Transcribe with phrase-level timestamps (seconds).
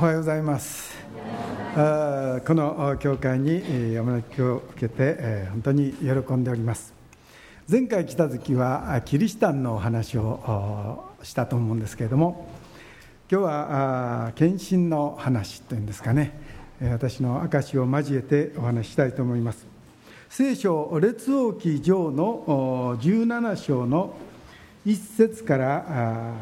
[0.00, 0.94] おはようございます。
[1.74, 6.94] あこの教会に山巻きを受けて本当に喜んでおります。
[7.68, 12.48] 前回来た時はキリシタンのお話をしたと思うんですけれども
[13.28, 16.40] 今日は献身の話というんですかね。
[16.80, 19.66] 私の証を交えてお話したいと思います。
[20.28, 24.14] 聖書列王記上の17章の
[24.86, 26.34] 一節から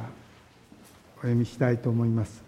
[1.16, 2.45] お読みしたいと思います。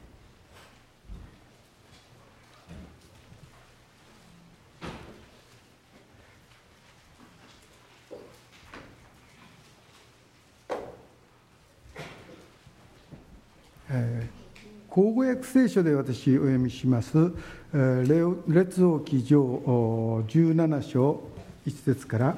[14.99, 17.31] 口語訳聖書で私お読みします。
[18.49, 21.23] 列王記上17章
[21.65, 22.37] 1節から。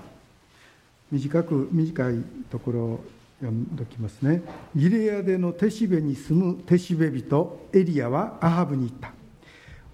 [1.10, 3.04] 短く短いところを
[3.40, 4.42] 読んでおきますね。
[4.76, 9.10] ギレアデのテシベに住むテシベ人エリアはアハブに言った。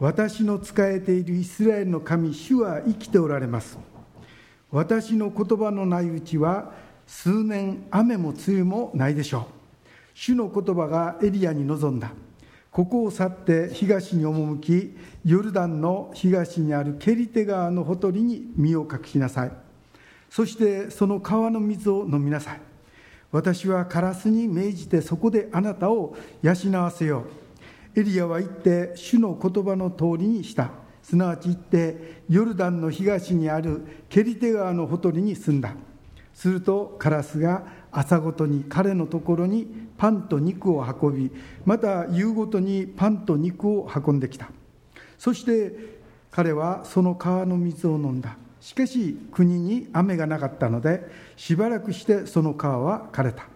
[0.01, 3.79] 私の仕えているイスラエルの神主は生きておられます。
[4.73, 6.73] 私の言葉のないうちは
[7.07, 9.45] 数年雨も梅雨もないでしょう。
[10.15, 12.11] 主の言葉がエリアに臨んだ。
[12.77, 19.53] ここを去って東に赴きヨルダンの東にあるケリテ川のほとりに身を隠しなさい。
[20.29, 22.61] そしてその川の水を飲みなさい。
[23.33, 27.25] 私はカラスに命じてそこであなたを養わせよ
[27.97, 27.99] う。
[27.99, 30.69] エリアは言って主の言葉の通りにした。
[31.03, 35.75] すなわち言ってヨルダンの東にあるケリテ川のほとりに住んだ。
[36.35, 41.31] するとカラスが朝ごとに彼のところにパンと肉を運び
[41.65, 44.51] また夕ごとにパンと肉を運んできた。
[45.19, 45.97] そして
[46.31, 48.37] 彼はその川の水を飲んだ。
[48.61, 53.47] しかし国に雨がなかったのでしばらくしてその川は枯れた。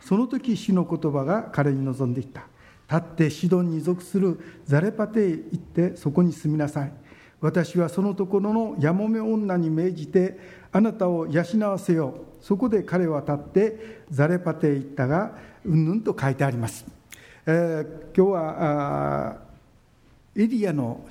[0.00, 2.42] その時主の言葉が彼に望んでいった。
[2.90, 6.92] 立ってシドンに属するザレパテへ行ってそこに住みなさい。
[7.40, 10.38] 私はそのところのやもめ女に命じて
[10.72, 12.33] あなたを養わせよう。
[12.44, 16.84] そこで彼は立ってザレパテへ行ったがうんぬんと書いてあります、
[17.46, 17.84] えー、
[18.14, 19.38] 今日は
[20.36, 21.06] エリアの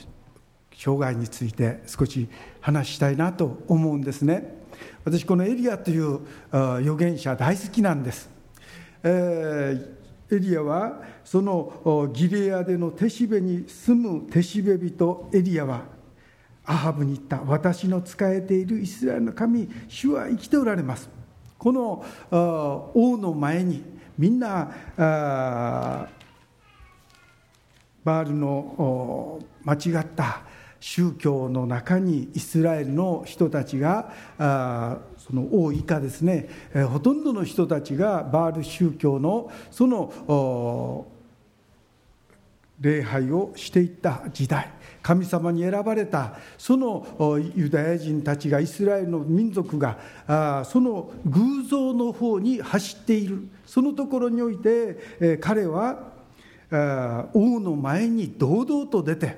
[0.77, 2.29] 障害について少し
[2.61, 4.61] 話したいなと思うんですね。
[5.03, 6.19] 私このエリアという
[6.51, 8.29] 預言者大好きなんです、
[9.01, 15.81] えー、エリアはそのギレアでのテシベに住むテシベ人エリアは
[16.63, 17.41] アハブに言った。
[17.41, 21.22] 私の仕えているイスラエルの神主は生きておられます。
[21.63, 22.03] この
[22.93, 23.81] 王の前に
[24.17, 30.41] みんなバールの間違った
[30.81, 34.11] 宗教の中にイスラエルの人たちが
[35.17, 36.49] その王以下ですね
[36.91, 41.07] ほとんどの人たちがバール宗教のその
[42.81, 44.69] 礼拝をしていった時代。
[45.03, 47.05] 神様に選ばれたその
[47.55, 49.97] ユダヤ人たちがイスラエルの民族が
[50.65, 53.47] その偶像の方に走っている。
[53.67, 56.13] そのところにおいて彼は
[57.33, 59.37] 王の前に堂々と出て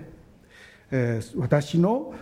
[1.35, 2.13] 私の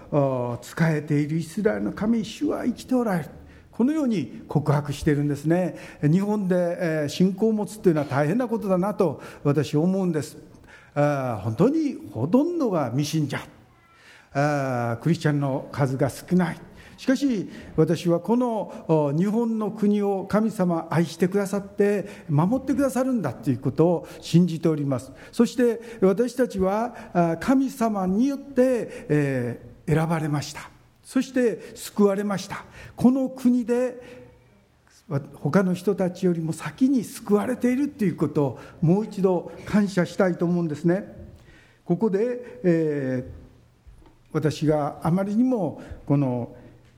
[0.61, 3.29] 仕えているイスラエルの神主は生きておられる。
[3.71, 5.75] このように告白しているんですね。
[6.03, 10.37] 日本で信仰を持つというのは大変なことだなと私思うんです。
[10.95, 13.39] 本当にほとんどが未信者。
[15.01, 16.59] クリスチャンの数が少ない。
[16.97, 25.11] しかし私はこの日本の国を神様愛してくださって守ってくださるんだということを信じております。
[25.31, 30.69] そして私たちは神様によって選ばれました。
[31.03, 32.63] そして救われました。
[32.95, 34.22] この国で
[35.09, 41.23] 他の人たちよりも先に救われているということをもう一度感謝したいと思うんですね。
[41.85, 43.31] ここで、えー、
[44.31, 46.55] 私があまりにもこの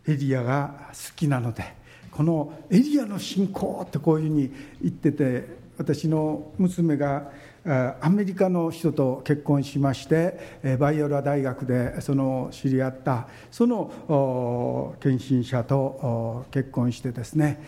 [0.08, 1.64] エリアが好きなので
[2.12, 4.52] このエリアの信仰ってこういうふうに
[4.82, 7.32] 言ってて私の娘が
[7.66, 17.60] アメリカの人と結婚しましてバイオラ大学でその知り合ったその献身者と結婚してですね、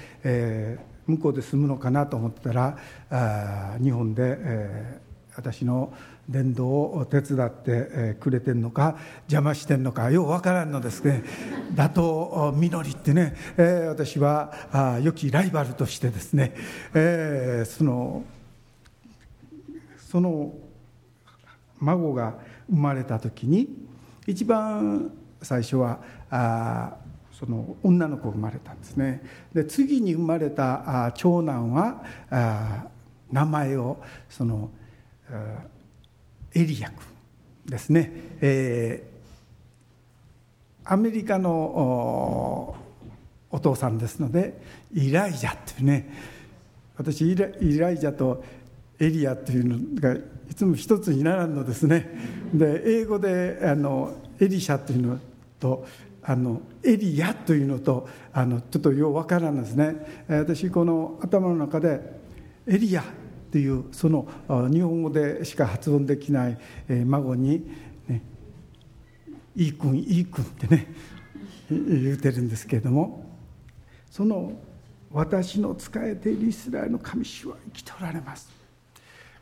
[1.08, 2.78] 向こうで住むのかなと思ったら
[3.82, 4.38] 日本で、
[5.36, 5.94] 私の
[6.28, 11.24] 伝道を手伝ってくれてんのか邪魔してんのかようわからんのですね。
[11.76, 13.36] 打倒みのりってね、
[13.88, 16.54] 私は良きライバルとしてですね、
[17.66, 18.24] その
[20.08, 20.54] その
[21.80, 22.40] 孫が
[22.70, 23.68] 生まれた時に
[24.26, 25.12] 一番
[25.42, 26.00] 最初は
[26.30, 26.96] あ
[27.34, 29.22] その女の子が生まれたんですね。
[29.54, 32.88] で次に生まれたあ長男はあ
[33.32, 33.98] 名前を
[34.30, 34.72] その
[36.56, 36.98] エリア君
[37.66, 42.76] ですね、えー、アメリカの
[43.52, 44.60] お父さんですので
[44.94, 46.10] イライジャっていうね
[46.96, 48.44] 私イライジャと
[49.00, 52.10] エリアっていうのがいつも一つにならんのですね。
[52.54, 55.20] で英語であのエリシャというの
[55.60, 55.86] と
[56.24, 60.26] あのエリアというのとあのちょっとよう分からんですね。
[60.28, 62.20] 私この頭の中で
[62.66, 63.04] エリア
[63.52, 64.28] というその
[64.72, 66.58] 日本語でしか発音できない
[67.06, 67.66] 孫に
[68.08, 68.22] ね
[69.56, 70.88] 「いい君いい君」ってね
[71.70, 73.26] 言うてるんですけれども
[74.10, 74.54] その
[75.12, 78.57] 私の仕えているイスラエルの神主は生きておられます。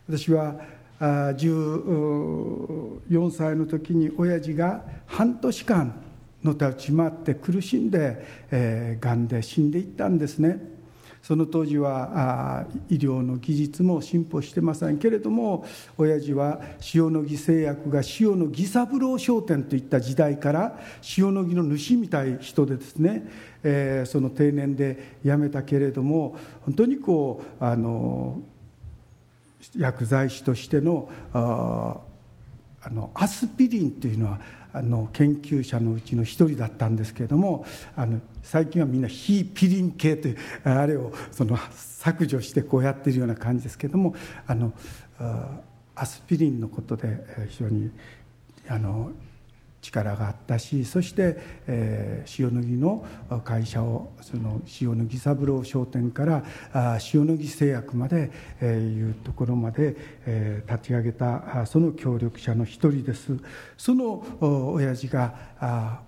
[0.08, 0.54] 私は
[1.00, 6.00] 14歳の時に親父が半年間
[6.42, 10.74] のたち回って苦しんで、がんで死んでいったんですね。
[11.22, 15.66] その当時は医療の技術も進歩してませんけれども
[15.98, 16.60] 親父は
[16.94, 20.78] 塩野義製薬が塩野義三郎商店といった時代から
[21.18, 23.26] 塩野義の主みたい人でですね、
[24.06, 28.40] その定年で辞めたけれども本当にこうあの
[29.76, 34.40] 薬剤師としてのあのアスピリンというのは
[34.72, 37.64] あの研究者のうちの一人だったんですけれども
[37.96, 44.14] あの最近はみんな非ピリン系というあれをその削除してこうやってるような感じですけれども
[44.46, 44.72] あの
[45.94, 47.90] アスピリンのことで非常に
[48.68, 49.10] あの
[49.86, 51.36] 力があったしそして、
[51.66, 53.04] えー、塩野義の
[53.44, 58.30] 会社をその塩野義三郎商店からあ塩野義製薬まで、
[58.60, 59.96] えー、いうところまで、
[60.26, 63.36] えー、立ち上げたその協力者の一人です
[63.76, 64.24] その
[64.74, 66.00] 親父があ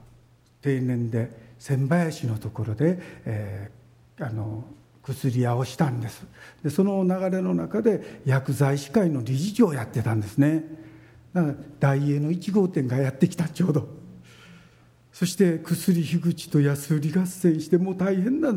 [0.61, 4.65] 定年で千林のところで、えー、あの
[5.03, 6.27] 薬屋をしたんです
[6.63, 10.88] でその流れの中で薬剤師会の理事長をやってたんですね。
[11.79, 13.99] 大英の1号店がやってきたちょうど。
[15.13, 18.55] そして薬樋口と安売り合戦してもう大変な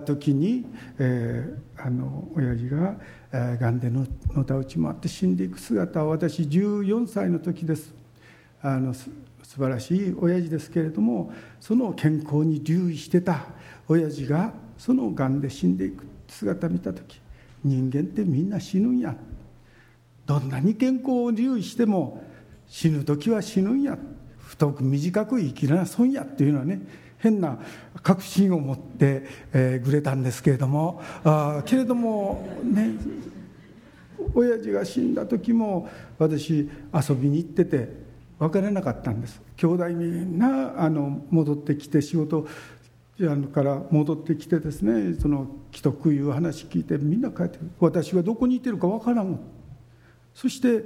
[0.00, 0.64] 時に、
[0.98, 2.96] えー、あの親父が
[3.32, 7.92] がんでののたうち回って死んでいく姿を私14歳の時です。
[8.62, 9.10] あの素
[9.56, 13.46] 晴らしい親父ですけれどもその健康に留意してた
[13.88, 17.20] 親父がそのがんで死んでいく姿見た時
[17.64, 19.16] 人間ってみんな死ぬんや
[20.28, 22.22] どんなに健康を留意しても
[22.68, 23.98] 死ぬ時は死ぬんや。
[24.36, 26.80] 太く短く生きな損やっていうのはね
[27.18, 27.58] 変な
[28.02, 31.02] 確信を持って、え、くれたんですけれども。
[31.24, 32.92] あけれどもね
[34.34, 35.88] 親父が死んだ時も
[36.18, 37.88] 私遊びに行ってて
[38.38, 39.40] 分からなかったんです。
[39.56, 42.46] 兄弟みんなあの戻ってきて仕事
[43.52, 49.40] から戻ってきてですねその既得いう話聞いてみんな帰って私はどこにいてるか分からん。
[50.38, 50.84] そして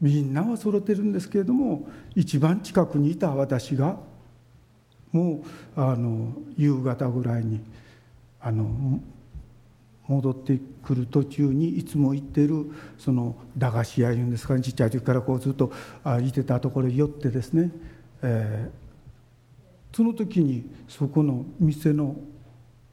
[0.00, 3.96] みんなは揃ってるんですけれども一番近くにいた私が
[5.10, 5.42] も
[5.76, 7.60] うあの夕方ぐらいに
[8.40, 9.00] あの
[10.06, 15.72] 戻ってくる途中にいつも行ってるその駄菓子屋いうんですかねちっちゃい時からこうずっと
[16.22, 17.72] いてたところに寄ってですね、
[18.22, 22.14] えー、その時にそこの店の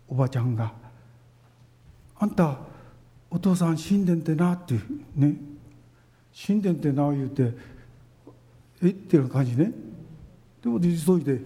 [0.08, 0.74] おばちゃんが
[2.18, 2.58] 「あんた
[3.30, 4.82] お父さん死んでんてな」っていう
[5.16, 5.59] ね
[6.46, 7.54] 神殿ってな言うて
[8.82, 9.72] えっていう感じね。
[10.64, 11.42] でも急いで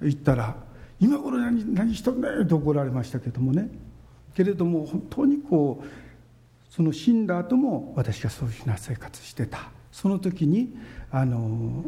[0.00, 0.56] 行ったら
[1.00, 3.68] 「今頃何何しとんねん」と怒られましたけどもね。
[4.34, 5.86] けれども本当にこう
[6.70, 9.70] その死んだ後も私がそういうふうな生活してた。
[9.92, 10.76] その時に
[11.10, 11.84] あの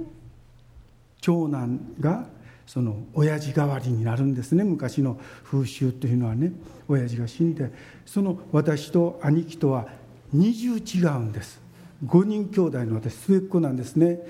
[1.20, 2.26] 長男が
[2.66, 4.64] その親父代わりになるんですね。
[4.64, 6.52] 昔の風習というのはね。
[6.88, 7.70] 親父が死んで
[8.04, 9.86] その私と兄貴とは
[10.32, 11.59] 二重違うんです。
[12.04, 14.20] 5人兄弟の私末っ子なんですね。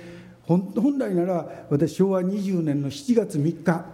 [0.46, 3.84] 本来なら私昭和20年の7月3日。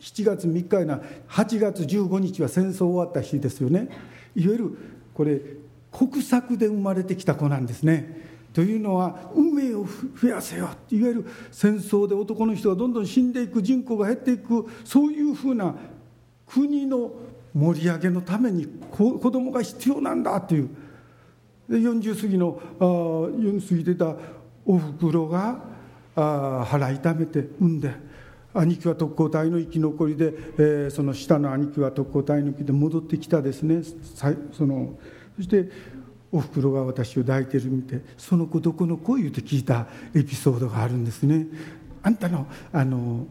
[0.00, 1.00] 7月3日な。
[1.28, 3.88] 8月15日は戦争終わった日ですよね。
[4.34, 4.78] いわゆる
[5.14, 5.40] これ
[5.92, 8.26] 国策で生まれてきた子なんですね。
[8.52, 9.86] というのは運命を
[10.20, 15.76] 増やせよいわゆる戦争で男の人がどんどん死んでいく人口が減っていくそういうふうな
[16.46, 17.12] 国の
[17.54, 20.87] 盛り上げのために子供が必要なんだという。
[21.68, 24.16] で40過ぎのあ過ぎてた
[24.64, 25.60] おふくろが
[26.16, 27.92] あ腹痛めて産んで
[28.54, 33.82] 兄貴は特攻隊の生き残りで、えー、その下の兄貴は特攻隊の生きで戻ってきたですね
[34.52, 34.98] その
[35.36, 35.70] そして
[36.32, 41.46] おふくろが私を抱いてる見て「その子どこの子?」言うて聞いたエピソードがあるんですね。
[42.02, 43.26] あんたのあの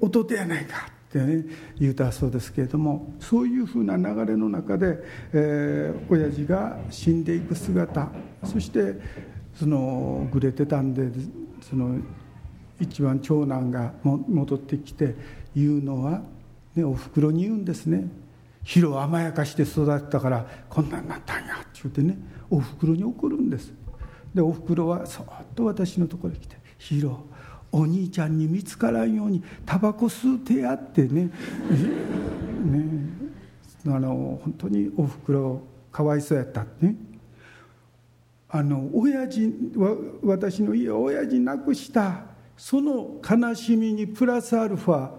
[0.00, 1.44] 弟やないかってね
[1.78, 4.98] 言うたそうですけれどもそういうふうな流れの中で、
[5.32, 8.08] えー、親父が死んでいく姿
[8.44, 8.94] そして
[9.54, 11.08] そのぐれてたんで
[11.60, 11.98] その
[12.78, 15.16] 一番長男がも戻ってきて
[15.54, 16.22] 言うのは、
[16.76, 18.08] ね、おふくろに言うんですね
[18.62, 22.16] 「ヒロ甘やかして育ったからこんなんなったんや」って言うてね
[22.48, 23.72] おふくろに怒るんです。
[24.32, 25.26] でおふくろはそっ
[25.56, 27.26] と私のところに来て「ヒロ
[27.72, 31.30] お兄ちゃんに見つからんようにタバコ吸うてやってね。
[32.64, 33.20] ね。
[33.86, 36.96] あの本当におふくろかわいそうやったってね。
[38.48, 42.24] あの親父わ私の家親父亡くした
[42.56, 45.10] その悲しみにプラスアルファ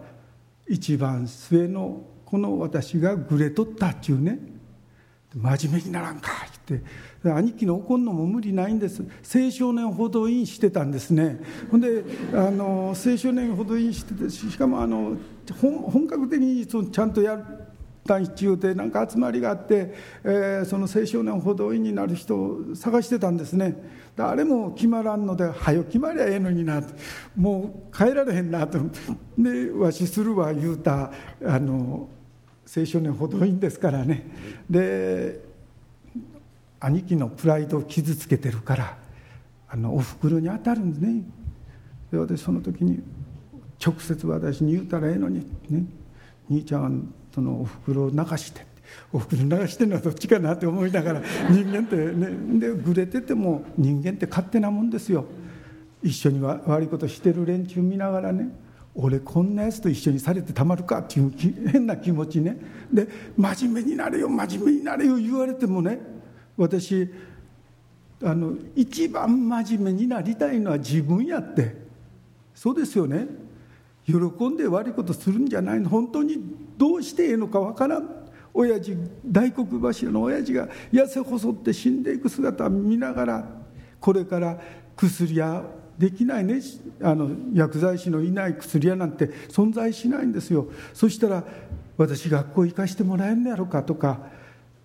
[0.68, 4.40] 一番末のこの私がグレとったっちゅうね。
[5.34, 6.30] 真面目にならんか
[6.76, 6.80] っ
[7.24, 9.04] て兄貴の怒んのも無理ないんです。
[9.24, 11.40] 青少年補導員してたんですね。
[11.70, 15.18] ほんであの青少年補導員しててしかもあの
[15.60, 17.40] 本格的にそのちゃんとや
[18.06, 23.76] 団必要でなんか集まりがあって、えー、その青少年補導員になる人を探してたんですね。
[24.16, 26.82] 誰も決まらんので「はよ決まりゃええのにな」
[27.36, 28.80] もう帰られへんなと。
[29.38, 31.12] でわしするわ言うた
[31.46, 32.10] あの
[32.76, 34.28] 青少年補導員ですからね。
[34.70, 35.51] で
[36.82, 38.98] 兄貴のプライドを傷つけてるから
[39.70, 41.24] あのおふくろに当たるんですね。
[42.12, 43.02] で私その時に
[43.84, 45.86] 直接私に言うたらええのにね。
[46.50, 48.66] 兄ちゃんそのおふくろを泣かして
[49.14, 55.26] おふくろ流してるのはどっちかなって思いながら人間ってねでぐれてても人間って勝手なもんですよ。
[56.04, 58.50] 一緒に悪いことしてる連中見ながらね
[58.96, 61.32] 俺こんなやつと一緒にされてたまるかっていう
[61.72, 62.58] 変な気持ちね。
[62.92, 63.08] で
[63.38, 66.00] 真面目になれよ真面目になれよ言われてもね
[66.62, 67.12] 私
[68.24, 71.76] あの一番真面目になりたいのは自分やって。
[72.54, 73.28] そうですよね。
[74.06, 75.90] 喜んで悪いことするんじゃないの。
[75.90, 76.38] 本当に
[76.78, 78.10] どうしてええのかわからん。
[78.54, 83.46] 親父大黒柱の親父が痩せ細って死んでいく姿を見ながら
[84.00, 84.60] これから
[84.96, 85.64] 薬や
[85.98, 86.62] できないね。
[87.02, 90.68] あの薬剤師のいない薬屋なんて存在しないんですよ。
[90.94, 91.44] そしたら
[91.98, 94.41] 私学校行かしてもらえんのやろかとか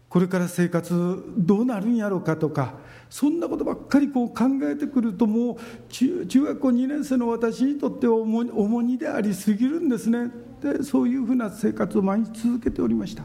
[0.09, 2.75] これから生活どうなるんやろうかとか
[3.11, 5.57] そんなことばっかりこう考えてくるともう
[5.91, 10.31] 中学校2年生の私にとっては重荷でありすぎるんですね。
[10.63, 13.25] でそういうふうな生活を毎日続けておりました。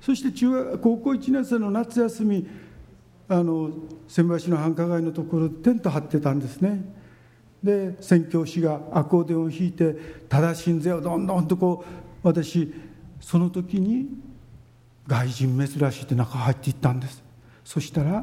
[0.00, 2.46] そして中学高校1年生の夏休み
[3.28, 3.70] あの
[4.08, 6.84] 千葉市の繁華街のところテント張ってたんですね。
[7.62, 9.96] で宣教師がアコーディオンを弾いて
[10.28, 12.72] 正しんぜをどんどんとこう私
[13.20, 14.08] その時に
[15.08, 17.24] 外人珍しいって中入っていったんです。
[17.64, 18.22] そしたら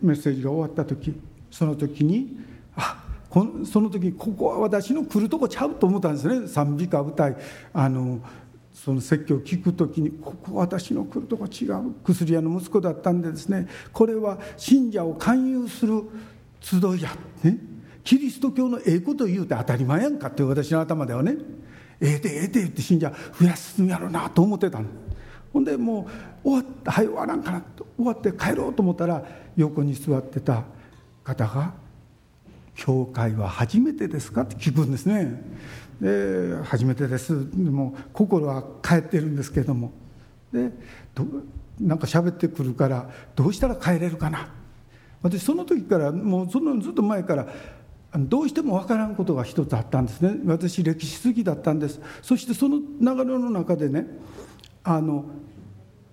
[0.00, 2.38] メッセージが終わった時その時に
[2.76, 3.04] あ
[3.64, 6.46] その時ここは私の来るとこちゃうと思ったんですね。
[6.46, 7.36] 賛美歌歌い
[7.72, 8.20] あの
[8.72, 11.94] その説教を聞く時にここ私の来るとこ違う。
[12.04, 13.66] 薬屋の息子だったんでですね。
[13.92, 16.02] これは信者を勧誘する
[16.60, 17.10] 集いや、
[17.42, 17.58] ね、
[18.04, 21.36] キリスト教のええこと言うて当たり前やんかって私の頭ではね。
[22.00, 24.86] ええでええで言って信者増やすんやろうなと思ってたの。
[25.54, 26.08] ほんでも
[26.44, 29.24] う終わったはい終わらんかなと終わって帰ろうと思ったら
[29.56, 30.64] 横に座ってた
[31.22, 31.72] 方が
[32.74, 35.42] 「教会は初めてですか?」って聞くんですね。
[36.00, 39.92] で「初めてです」でも心は帰ってるんですけども。
[40.52, 40.72] で
[41.80, 44.48] なんか喋ってくるからどうしたら帰れるかな。
[45.22, 47.48] 私その時からもうそのずっと前から
[48.16, 50.36] どうしても分からんことが一つあったんですね。
[50.44, 52.00] 私歴史好きだったんです。
[52.22, 54.06] そしてその流れの中でね
[54.84, 55.24] あの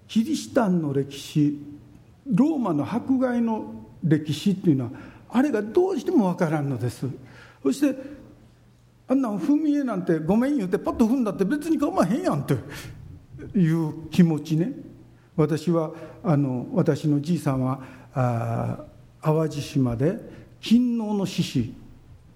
[0.07, 1.59] キリシタンの歴史
[2.25, 3.73] ローマの迫害の
[4.03, 4.91] 歴史っていうのは
[5.29, 7.05] あれがどうしても分からんのです。
[7.61, 7.97] そして
[9.07, 12.55] あんな踏み絵なんてごめん言うてパッと踏んだって別に構わへんやんって
[13.57, 14.71] いう気持ちね。
[15.35, 15.91] 私は
[16.23, 17.81] あの私のじいさんは
[18.13, 18.83] あ
[19.21, 20.17] 淡路島で
[20.61, 21.73] 勤王の志士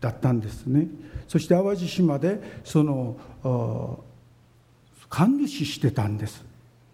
[0.02, 0.88] だったんですね。
[1.28, 3.18] そして淡路島でその
[5.16, 6.44] 神主してたんです。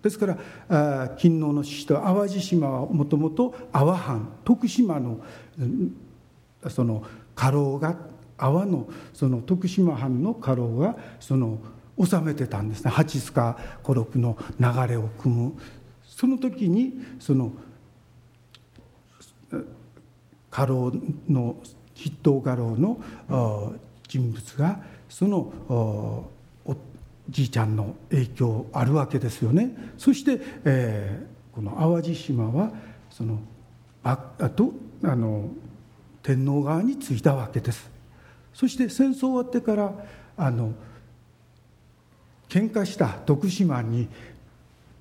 [0.03, 0.27] ですか
[0.69, 5.19] ら勤王の志士と淡路島はもともと阿波藩徳島の
[6.69, 7.97] その家老が
[8.37, 11.57] 阿波のその徳島藩の家老がその
[11.97, 12.91] 治めてたんですね。
[12.91, 15.53] 八須賀五六の流れを組む。
[16.03, 17.51] その時にその
[20.51, 20.91] 家老
[21.27, 21.55] の
[21.95, 23.01] 筆頭家老の
[24.07, 25.37] 人物がその
[25.69, 26.30] お
[27.29, 29.93] じいちゃんの影響あるわけですよね。
[29.97, 32.71] そして、えー、この淡路島は
[33.09, 33.39] その
[34.03, 34.73] あと
[35.03, 35.49] あの
[36.23, 37.89] 天皇側についたわけです。
[38.53, 39.93] そして戦争終わってから
[40.37, 40.73] あの
[42.49, 44.09] 喧嘩した徳島に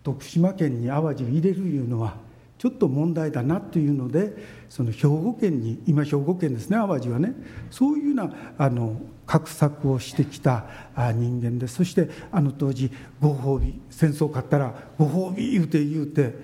[0.03, 2.15] 徳島県に淡路を入れるいうのは
[2.61, 4.37] ちょっと問題だなというので
[4.69, 7.33] その兵庫県に今兵庫県ですね淡路はね
[7.71, 10.67] そういうようなあの画策をしてきた
[11.15, 16.35] 人間でそしてあの当時ご褒美戦争勝ったらご褒美言うて言うて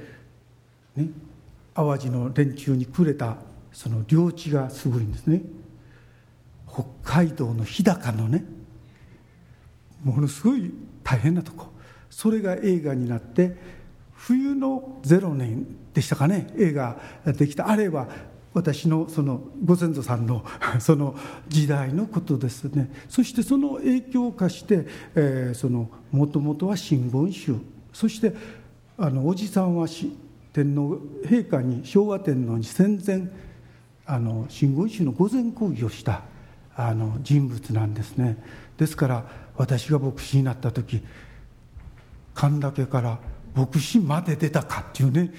[0.96, 1.10] ね
[1.74, 3.36] 淡路の連中にくれた
[3.70, 5.42] その領地がすごいんですね。
[6.66, 8.42] 北海道の日高のね
[10.02, 10.72] ものすごい
[11.04, 11.66] 大変なとこ。
[12.08, 13.54] それが映画になって
[14.14, 15.66] 冬の0年
[15.96, 16.46] でしたかね？
[16.58, 17.70] 映画できた。
[17.70, 18.06] あれは
[18.52, 20.44] 私のそのご先祖さんの
[20.78, 21.16] その
[21.48, 22.92] 時代のことですね。
[23.08, 24.86] そしてその影響を化して
[26.12, 27.56] もともとは真言宗
[27.94, 28.34] そして
[28.98, 29.88] あのおじさんは
[30.52, 33.26] 天皇陛下に昭和天皇に戦前
[34.04, 36.24] あの真言宗の御前講義をした
[36.76, 38.36] あの人物なんですね。
[38.76, 39.24] ですから
[39.56, 41.02] 私が牧師になった時
[42.34, 43.18] 神田家から
[43.54, 45.32] 牧師まで出たかっていうね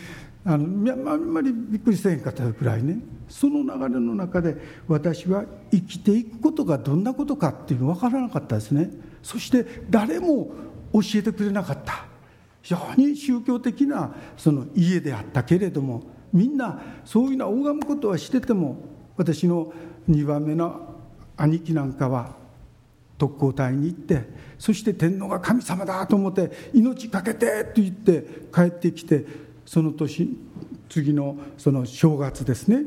[0.50, 3.00] あのあんまりびっくりせへんかったぐらいね。
[3.28, 4.56] その流れの中で
[4.88, 8.90] 私は生きていくことがどんなことかっていうの分からなかったですね。
[9.22, 10.54] そして誰も
[10.94, 12.06] 教えてくれなかった。
[12.62, 18.78] 非常に宗教的なその家であったけれどもみんなそういうのは拝むことはしてても
[19.18, 19.74] 私の
[20.10, 20.96] 2番目の
[21.36, 22.36] 兄貴なんかは
[23.18, 29.26] 特攻隊に行ってそして天皇が神様だと思って命かけてと言って帰ってきて
[29.68, 30.30] その年
[30.90, 32.86] 次のその正月ですね。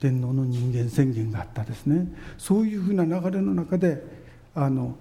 [0.00, 2.12] 天皇の人間宣言があったですね。
[2.36, 4.04] そういうふうな流れの中で
[4.56, 4.96] あの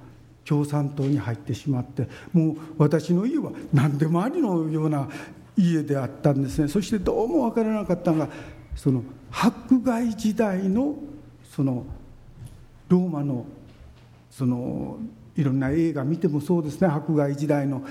[0.46, 5.10] 共産党に入ってしまってもう私の家は何でもありのような
[5.58, 6.68] 家であったんですね。
[6.68, 8.30] そしてどうも分からなかったのが
[8.76, 10.96] その迫害時代の
[11.50, 11.88] その
[12.88, 13.48] ローマの
[14.30, 15.00] その
[15.36, 16.88] いろんな映画見てもそうですね。
[16.88, 17.84] 迫害時代の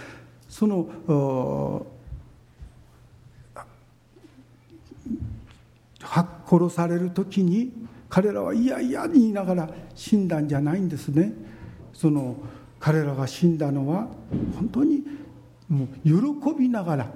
[0.48, 1.86] その
[6.48, 7.72] 殺される時に
[8.08, 11.32] 彼らは嫌々に言いながら死んだんじゃないんですね。
[11.92, 12.36] その
[12.78, 14.06] 彼らが死んだのは
[14.54, 15.02] 本当に
[15.68, 17.10] もう喜びながら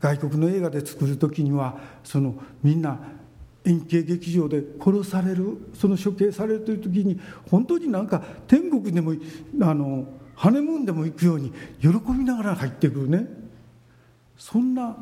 [0.00, 2.98] 外国の映画で作る時にはそのみんな
[3.64, 9.14] 円形劇場で殺されるその処刑されるという時に本当になんか天国でも
[9.60, 13.28] あのハネムーンでも行くように喜びながら入ってくるね。
[14.36, 14.96] そんな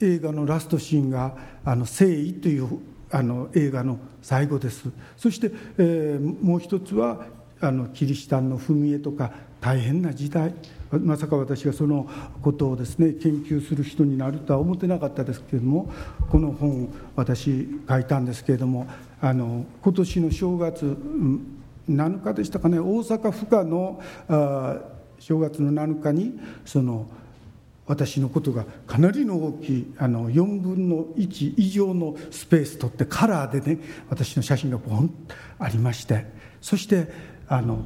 [0.00, 2.66] 映画のラストシーンが「あの誠意」という
[3.10, 4.90] あの映画の最後です。
[5.16, 7.26] そして、えー、もう一つは
[7.60, 10.54] あのキリシタンの踏み絵とか大変な時代。
[10.90, 12.08] まさか私がその
[12.40, 15.90] ことをですね研究する人になるとは思ってなかったですけれども
[16.30, 18.86] この本私書いたんですけれども
[19.20, 20.96] あの今年の正月
[21.90, 24.78] 7日でしたかね大阪府下のあ
[25.18, 27.06] 正月の7日にその
[27.88, 36.26] 私のことがかなりの大きいあの4分の1以上のスペース取ってカラーでね私の写真がボンとありまして
[36.60, 37.08] そして
[37.48, 37.84] あの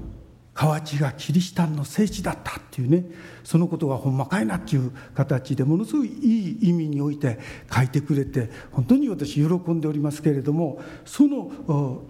[0.55, 3.07] 河内がキリシタンの聖地だったっていうね
[3.43, 7.39] そのことがほんまかいなっていう形でものすごいいい意味において
[7.75, 12.03] 書いてくれて本当に私喜んでおりますけれどもその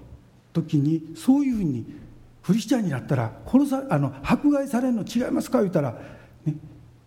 [0.52, 2.02] 時にそういうふうに
[2.42, 5.60] クリスチャンになったら殺さあの迫害されるの違いますか？
[5.60, 5.96] 言ったら、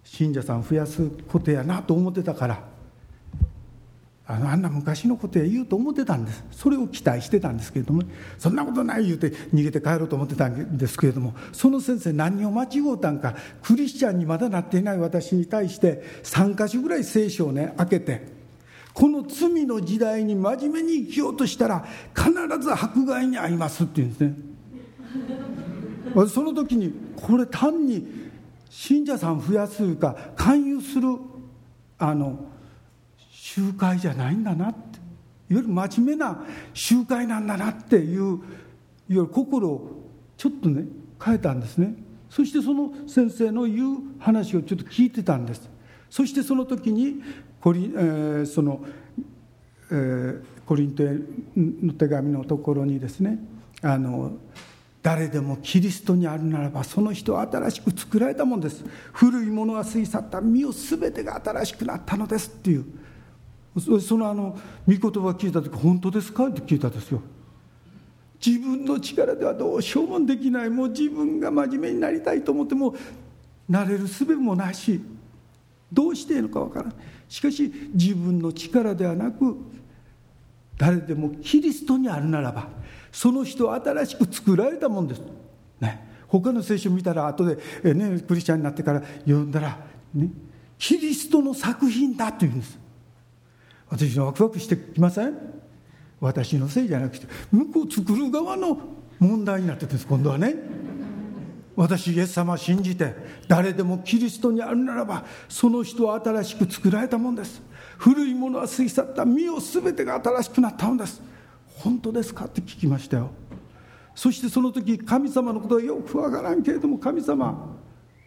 [0.05, 2.63] 信者さん増やすことやなと思ってたから
[4.27, 6.43] あのあんな昔のことや言うと思ってたんです。
[6.51, 8.01] それを期待してたんですけれども
[8.39, 18.27] そんなことない言うて逃げて帰ろうと思ってたんですけれどもその先生何を間違うたんかクリスチャンにまだなっていない私に対して3か所ぐらい聖書をね開けて
[18.95, 24.35] この罪の時代に真面目に生きようとしたら必ず迫害に遭いますって言うんですね。
[26.29, 28.24] その時にこれ単に
[28.77, 31.07] 信者さん増やすか勧誘する
[31.97, 32.45] あの
[33.31, 34.99] 集会じゃないんだなって。
[35.49, 38.39] いわゆる真面目な集会なんだなっていういわ
[39.07, 40.03] ゆる心を
[40.35, 40.83] ちょっとね
[41.23, 41.95] 変えたんですね。
[42.29, 45.69] そしてその先生の言う話をちょっと聞いてたんです。
[46.09, 47.21] そしてその時に
[47.61, 48.83] コリ,、えー、その、
[49.89, 51.17] えー、コリントへ
[51.55, 53.39] の手紙のところにですね
[53.81, 54.33] あの
[55.05, 58.83] 誰でもキリストにあるならばその人は新しく作られたものです。
[59.13, 62.85] 古いものが過ぎ去った身を全てが新しくなったのですっていう。
[64.01, 67.21] そのあの御言葉聞いた時本当ですかって聞いたんですよ。
[68.43, 70.71] 自分の力ではどうしようもできない。
[70.71, 72.95] もう自分が真面目になりたいと思っても
[73.69, 74.99] なれる術もないし
[75.93, 76.95] どうしていいのかわからない。
[77.29, 79.55] しかし自分の力ではなく
[80.75, 82.69] 誰でもキリストにあるならば
[83.15, 85.21] その人新しく作られたもんです、
[85.79, 89.79] ね、他の聖書見たら後で、えね、クリスチャンになってから読んだら、
[90.13, 90.29] ね、
[90.77, 92.77] キリストの作品だと言うんです。
[93.87, 95.33] 私のワクワクしてきません？
[96.19, 98.77] 私のせいじゃなくて向こう作る側の
[99.17, 100.53] 問題になってるんです今度はね。
[101.77, 103.15] 私イエス様を信じて
[103.47, 107.61] 誰でもキリストにあるならばその人は新しく作られたもんです。
[107.97, 109.23] 古いものは過ぎ去った。
[109.23, 111.21] 身を全てが新しくなったのです。
[111.85, 112.45] 本当ですか？
[112.45, 113.29] って聞きましたよ。
[114.15, 117.77] そしてその時神様のことはよくわからんけれども神様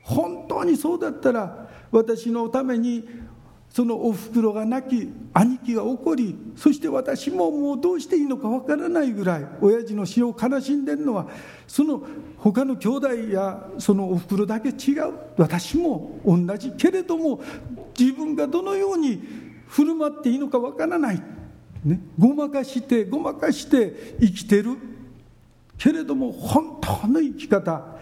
[0.03, 3.05] 本当にそうだったら私のために
[3.69, 11.27] そのおふくろが亡き兄貴が怒りそして私ももうどうしていいのかわからないぐらい親父の死を悲しんでるのは
[11.67, 12.03] その
[12.39, 15.15] 他の兄弟やそのおふくろだけ違う。
[15.37, 17.41] 私も同じけれども
[17.99, 19.21] 自分がどのように
[19.67, 21.23] 振る舞っていいのかわからない、
[21.89, 24.77] ね、ごまかしてごまかして生きてる。
[25.79, 27.97] けれども本当の生き方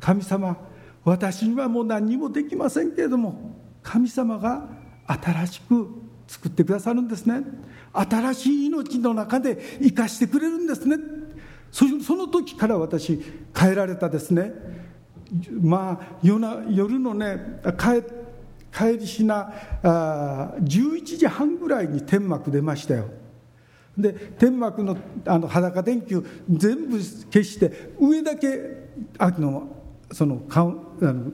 [0.00, 0.56] 神様
[1.04, 4.66] 私にはもう何にもできませんけれども神様が
[5.06, 5.88] 新しく
[6.26, 7.42] 作ってくださるんですね。
[7.92, 10.96] 新しい命の中で生かしてくれるんですね。
[11.70, 13.22] その時から私
[13.56, 14.52] 変えられたですね。
[15.60, 23.17] まあ夜な夜のね帰りしなあ11時半ぐらいに天幕出ましたよ。
[23.98, 28.48] で天幕のあの裸電球全部消して上だけ
[29.18, 29.68] 秋の
[30.12, 31.32] そのあの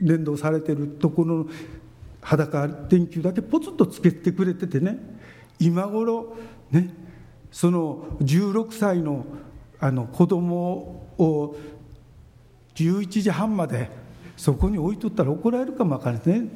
[0.00, 1.46] 連動されてるところの
[2.22, 4.98] 裸電球だけポツッとつけてくれててね
[5.60, 6.34] 今頃
[6.70, 6.94] ね
[7.52, 9.26] その16歳の
[9.78, 11.56] あの子供を
[12.74, 13.90] 11時半まで
[14.36, 16.48] そこに置いとったら怒られるかもわからないね。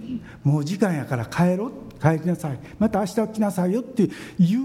[0.42, 1.87] もう時間やから帰ろって。
[2.00, 2.58] 帰りなさい。
[2.78, 4.08] また明日来なさいよって
[4.38, 4.58] 言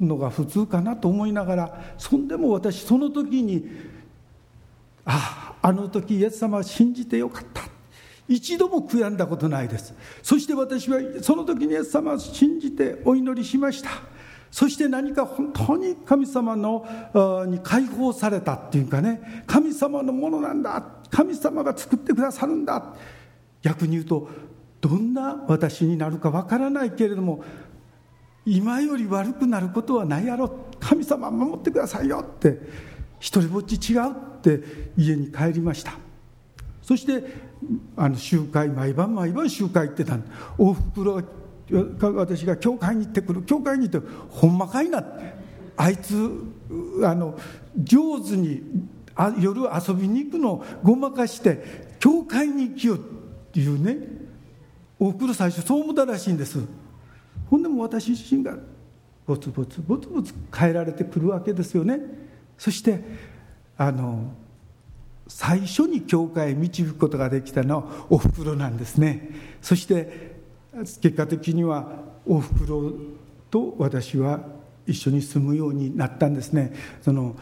[0.00, 3.68] うのが普通かなと思いながらそんでも私その時に
[5.04, 7.62] あああの時イエス様を信じてよかった。
[8.28, 9.94] 一度も悔やんだことないです。
[10.22, 13.90] そして私はその時にイエス様を信じてお祈りしました。
[14.50, 16.86] そして何か本当に神様の
[17.46, 19.44] に解放されたっていうかね。
[19.46, 20.82] 神様のものなんだ。
[21.10, 22.94] 神様が作ってくださるんだ。
[23.60, 24.28] 逆に言うと
[24.82, 27.42] どんな私になるかわからないけれども
[28.44, 30.52] 今より悪くなることはないやろ。
[30.80, 32.58] 神様守ってくださいよって。
[33.20, 34.92] 一人ぼっち違うって。
[34.96, 35.92] 家に帰りました。
[36.82, 37.24] そして
[37.96, 40.18] あの集会毎晩毎晩集会行ってた
[40.58, 41.22] おふくろ
[41.70, 43.42] が私が教会に行ってくる。
[43.42, 45.04] 教会に行ってほんまかいな。
[45.76, 46.28] あいつ
[47.04, 47.38] あの
[47.78, 48.60] 上手に
[49.14, 52.98] あ夜遊びに行くのをごまかして教会に行きよっ
[53.52, 54.21] ていうね。
[55.02, 56.60] おふくろ最初そう思ったらしいんです。
[57.50, 58.56] ほんでも私自身が
[59.26, 61.98] ぼつぼつぼつぼつ変えられてくるわけですよね。
[62.56, 63.02] そして
[63.76, 64.32] あの
[65.26, 69.30] 最初に教会へ導くことができたのはおふくろなんですね。
[69.60, 70.36] そして
[70.72, 72.92] 結果的にはおふくろ
[73.50, 74.40] と私は
[74.86, 76.74] 一緒に住むようになったんですね。
[77.02, 77.34] その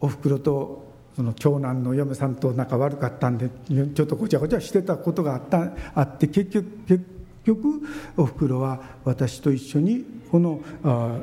[0.00, 0.87] おふくろと
[1.18, 7.04] その長男の嫁さんと仲悪かったんでちょっとごちゃごちゃしてたことがあったあって結局結
[7.42, 7.82] 局
[8.16, 11.18] おふくろは私と一緒にこのあ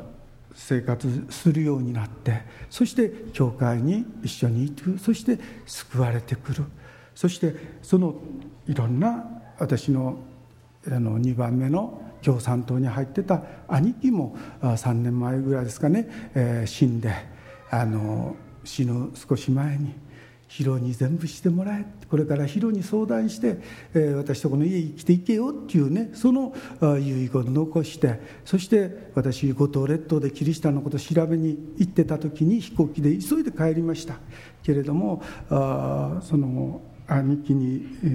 [0.54, 4.98] 生活するようになってそして教会に一緒に行く。
[4.98, 6.64] そして救われてくる。
[7.14, 8.16] そしてその
[8.66, 9.24] いろんな
[9.58, 10.18] 私の
[10.86, 17.14] あの2番目の共産党に入ってた兄貴も3年前ぐらいですかね、えー、死んで
[17.70, 19.94] あの死ぬ少し前に
[20.48, 23.58] ヒロに全部してもらえこれからヒロに相談して、
[23.94, 26.54] えー、私とこの家生きていけよっていうねその
[27.00, 34.18] 遺言残してそして私五島列島でキリシタンのこと調べに行ってた時に飛行機で急いで帰りました。
[34.62, 38.06] けれどもあその兄貴に、え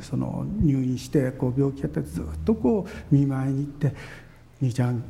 [0.00, 3.94] ー、その入院してこう病気やってずっとこう見舞いに行って
[4.60, 5.02] 「兄ちゃん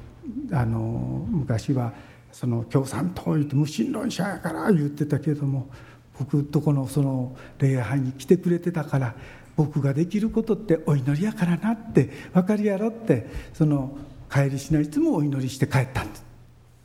[0.52, 1.92] あの昔は
[2.38, 5.68] その共産党言って無神論者やから」言ってたけども
[6.16, 9.16] 僕とこのその礼拝に来てくれてたから
[9.56, 13.98] 僕ができることってお祈りやからなって分かるやろってその
[14.30, 16.24] 帰りしないいつもお祈りして帰ったんです。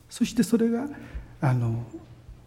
[0.10, 0.88] そしてそれが
[1.40, 1.84] あの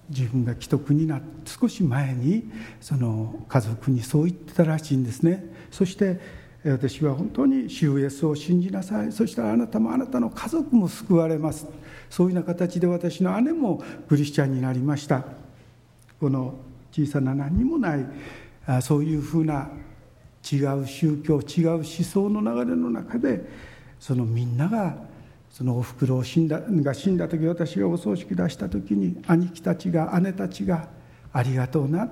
[0.08, 1.26] 自分が既得になって
[1.60, 5.44] 少し前にその家族にそう言ってたらしいんですね。
[5.70, 6.18] そして
[6.72, 9.12] 私は本当に主イエスを信じなさい。
[9.12, 11.66] そしたらあなたもあなたの家族も救われます。
[12.10, 15.24] そういうような形で私の姉もクリスチャンになりました。
[16.18, 16.54] この
[16.90, 18.06] 小さな何もない
[18.82, 19.68] そういうふうな
[20.50, 23.44] 違う宗教違う思想の流れの中で
[24.00, 24.96] そのみんなが
[25.50, 30.88] そのおふくろが死んだ時私がお葬式出した時に兄貴たちが姉たちが
[31.32, 32.08] 「ありがとうな。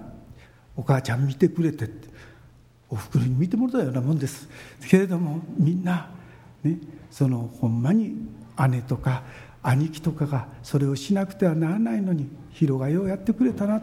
[0.77, 2.14] お母ちゃん見てくれて」って。
[2.95, 4.49] おふくろに見てもらったようなもんです。
[4.89, 6.11] けれどもみんな、
[6.63, 6.79] ね、
[7.11, 8.15] そのほんまに
[8.69, 9.25] 姉とか
[9.65, 13.83] 兄貴とかがそれをしなくてはならないのに広がようやってくれたな。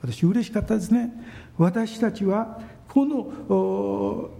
[0.00, 1.12] 私嬉しかったですね。
[1.58, 4.30] 私たちはこの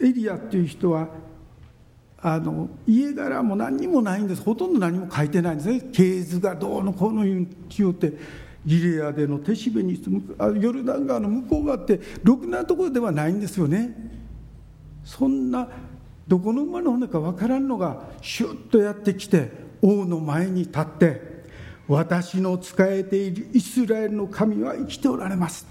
[0.00, 1.08] エリアっていう人は
[2.20, 4.42] あの家柄も何にもないんです。
[4.42, 5.80] ほとんど何も書いてないんですね。
[5.92, 7.46] 系図がどうのこうの言
[7.86, 8.12] うって。
[8.64, 10.00] ギレアでの手しべに
[10.38, 14.12] あヨルダン川の向こう側ってろくなところではないんですよね。
[15.04, 15.68] そんな
[16.28, 19.50] どこの馬の骨か分からんのがシュッとやってきて
[19.82, 21.42] 王の前に立って
[21.88, 25.66] 私の仕えているイスラエルの神は生きておられます。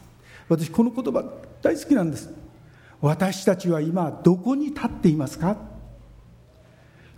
[0.50, 1.24] 私この言葉
[1.62, 2.30] 大好きなんです。
[3.00, 5.58] 私たちは今どこに立っていますか？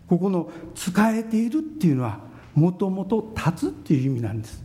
[0.08, 2.20] ここの「仕えている」っていうのは
[2.54, 4.64] もともと「立つ」っていう意味なんです。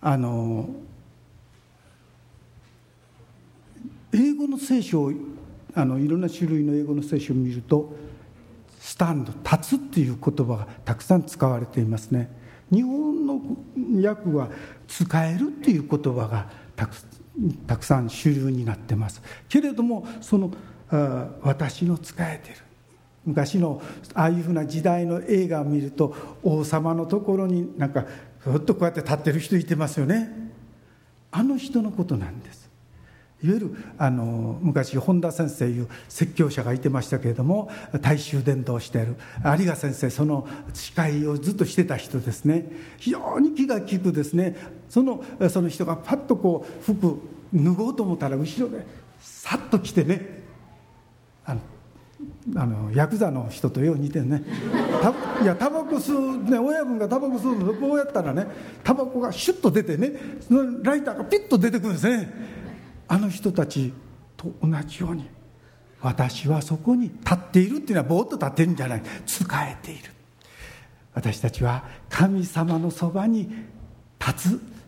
[0.00, 0.68] あの
[4.12, 5.12] 英語の聖書を
[5.74, 7.94] あのいろんな種類の英語の聖書を見ると
[8.80, 12.30] 「スタンド」「立つ」っていう言葉がたくさん使われていますね。
[12.72, 13.40] 日本の
[14.02, 14.48] 訳は
[14.88, 16.94] 「使える」っていう言葉がたく
[17.66, 19.22] たくさん主流になってます。
[19.48, 20.50] けれどもその
[20.90, 22.56] あ私の使えてる。
[23.26, 23.82] 昔の
[24.14, 28.06] ああいうふうな時代の映画を見ると王様のところになんか
[28.40, 30.50] ふっとこうやって立ってる人いてますよね。
[31.30, 32.70] あの人のことなんです。
[33.42, 37.70] いわゆるあの昔本田先生いう説教者がいてましたけれども
[38.02, 39.16] 大衆伝道している。
[39.58, 42.70] 有賀先生その司会をずっとしてた人ですね。
[42.98, 44.56] 非常に気が利くですね。
[44.88, 47.18] そのその人がパッとこう服
[47.52, 48.84] 脱ごうと思ったら後ろで
[49.20, 50.42] さっと来てね
[51.44, 51.60] あの
[52.56, 54.42] あのヤクザの人とよう似てるね。
[55.42, 58.46] いやタバコ吸うね親分がタバコ吸うのこうやったらね
[58.82, 60.12] タバコがシュッと出てね
[60.46, 62.32] そのライターがピッと出てくるんですね。
[63.08, 63.92] あの人たち
[64.36, 65.28] と同じように
[66.00, 69.02] 私はそこに立っているっていうのはぼーっと立ってるんじゃない。
[69.26, 70.10] 使えている。
[71.12, 73.50] 私たちは神様のそばに
[74.18, 74.79] 立つ。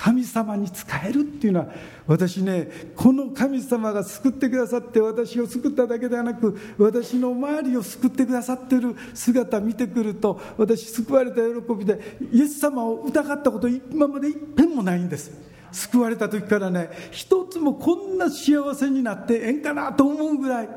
[0.00, 1.66] 神様に仕えるっていうのは
[2.06, 15.32] 私ねこの神様が救ってくださって私を救っただけではなく私の周りを救ってくださってる姿見てくると私救われた喜びでイエス様を疑ったこと今まで一遍もないんです。
[15.70, 20.68] 救われた時からね一つもこんな幸せになってええんかなと思うぐらい。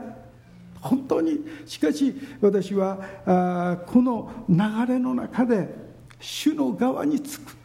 [0.81, 5.73] 本当にしかし私はあこの流れの中で
[6.19, 7.62] 主の側につく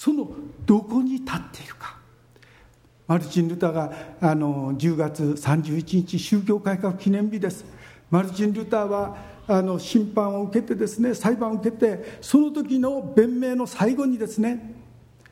[0.00, 0.30] その
[0.64, 1.98] どこに立っているか。
[3.06, 7.66] マルチン・ルターがあの10月31日宗教改革記念日です。
[8.08, 14.74] マルチン・ルターはあの審判を受けてですね裁判を受けてその時の弁明の最後にですね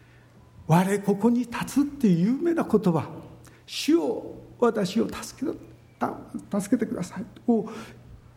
[0.69, 3.09] 「我ここに立つ」っていう有名な言葉
[3.65, 7.73] 「主を私を助け助けてください」と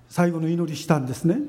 [0.07, 1.39] 最後の祈りしたんですね。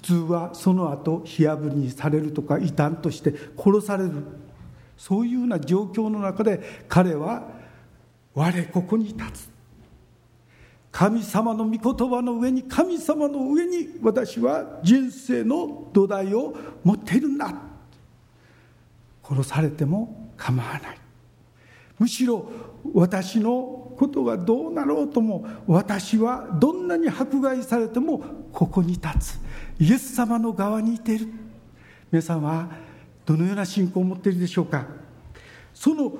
[0.00, 4.10] 通はその後火あぶりにされるとか異端として殺される。
[4.96, 7.48] そういうような状況の中で彼は
[8.34, 9.50] 「我ここに立つ」
[10.92, 17.54] 神様の御言葉の上に神様の上に私は人生の土台を持っているんだ。
[19.22, 20.98] 殺されても構わない。
[21.98, 22.50] むしろ
[22.92, 29.40] 私のことがどうなろうとも私はどんなに迫害されてもここに立つ。
[29.80, 31.28] イエス様の側にいている。
[32.12, 32.68] 皆さんは
[33.24, 34.86] どのような信仰を持っているでしょうか？
[35.72, 36.12] その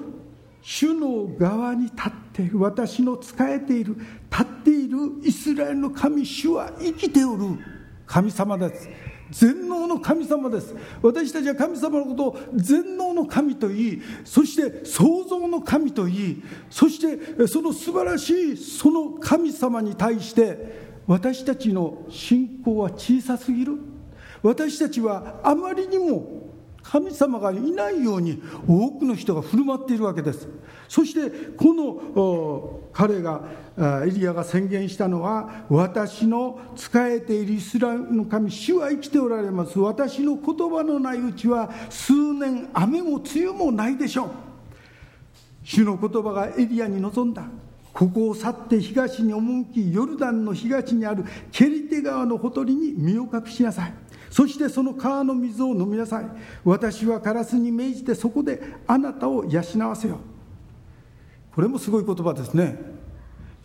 [0.63, 3.97] 主の側に立って私の仕えている
[4.31, 7.59] 立っているイスラエルの神主は生きておる。
[8.07, 8.89] 神様です。
[9.31, 10.75] 全能の神様です。
[11.03, 23.73] 私たちは神様のことを全能の神と言いそして創造の神と言いそしてその素晴らしいその神様に対して私たちの信仰は小さすぎる。
[24.45, 26.53] 私たちはあまりにも
[26.85, 30.49] 神様がいないように多くの人が振る舞っているわけです。
[30.87, 33.43] そしてこの彼が
[34.07, 39.81] エリアが宣言したのは私の仕えているイスラエルの神主は生きておられます。
[39.81, 44.31] 私の言葉のないうちは数年雨も梅雨もないでしょう。
[45.65, 47.43] 主の言葉がエリアに臨んだ。
[47.93, 53.95] ここを去って東に赴きヨルダンの東にあるケリテ川のほとりに身を隠しなさい。
[54.31, 56.27] そしてその川の水を飲みなさい。
[56.65, 60.19] 私はカラスに命じてそこであなたを養わせよ。
[61.55, 62.79] これもすごい言葉ですね。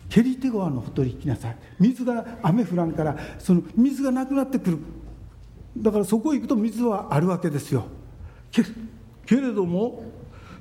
[0.08, 1.56] ケリテ川のほとり行きなさい。
[1.78, 4.78] 水が雨降らんからその水がなくなってくる。
[5.76, 7.86] だからそこへ行くと水はあるわけですよ。
[8.50, 10.04] けれども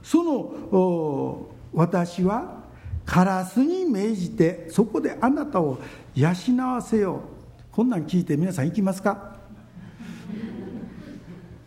[0.03, 2.63] その私は
[3.05, 5.77] カラスに命じてそこであなたを
[6.15, 6.27] 養
[6.67, 7.19] わせよう。
[7.71, 9.35] こんなん聞いて皆さん行きますか？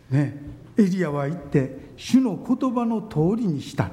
[0.09, 0.37] ね。
[0.77, 3.91] エリアは行って主の言葉の通りにした。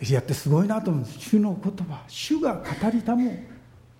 [0.00, 1.18] エリアってすごいなと思うんです。
[1.20, 2.04] 主の言葉。
[2.08, 3.30] 主が語りたも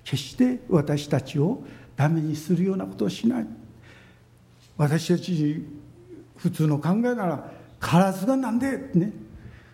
[0.05, 1.63] 決して私たちを
[1.97, 3.47] ダメにするようなことをしない。
[4.77, 5.65] 私たち
[6.37, 8.79] 普通の考えならカラスがなんで？
[8.95, 9.13] ね。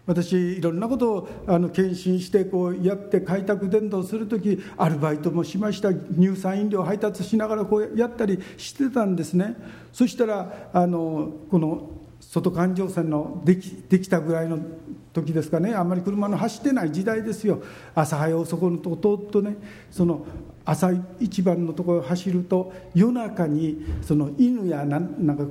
[0.09, 5.93] 私いろんなことをあの検診してこうやって開拓伝道する時アルバイトもしました。
[5.93, 9.57] 乳酸飲料配達しながらこうやったりしてたんですね。
[9.93, 11.91] そしたらあのこの
[12.21, 14.59] 外環状線のできできたぐらいの
[15.13, 15.75] 時ですかね。
[15.75, 17.63] あんまり車の走ってない時代ですよ。
[17.95, 19.57] 朝早うそこのとこ通っとね。
[19.91, 20.25] その
[20.65, 20.91] 朝
[21.21, 25.45] 一番のところを走ると夜中にその犬やなんなんか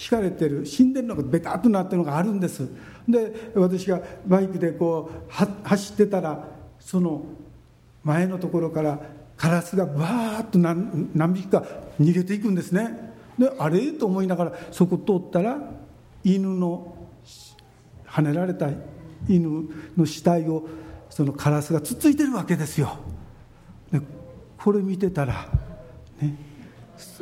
[0.00, 2.68] 引かれてる死んでるのがベタっとなってるのがあるんです。
[3.08, 5.32] で私がバイクでこう
[5.64, 6.44] 走ってたら
[6.78, 7.24] その
[8.04, 9.00] 前のところから
[9.36, 11.64] カラスがバーッと何何匹か
[12.00, 13.14] 逃げていくんですね。
[13.38, 13.92] であれ？
[13.92, 15.58] と思いながらそこ通ったら
[16.22, 16.96] 犬の
[18.04, 18.68] はねられた
[19.28, 20.68] 犬の死体を
[21.10, 22.98] そのカラスがつっついてるわけですよ。
[23.90, 24.00] で
[24.58, 25.48] これ見てたら
[26.20, 26.36] ね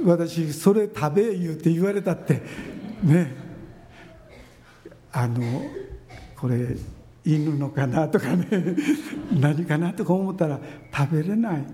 [0.04, 2.42] 私それ食べ言うて言われたって
[3.02, 3.46] ね。
[5.12, 5.40] あの
[6.38, 6.76] これ
[7.24, 8.46] 犬のかなとかね
[9.32, 10.60] 何かなとか思ったら
[10.94, 11.64] 食べれない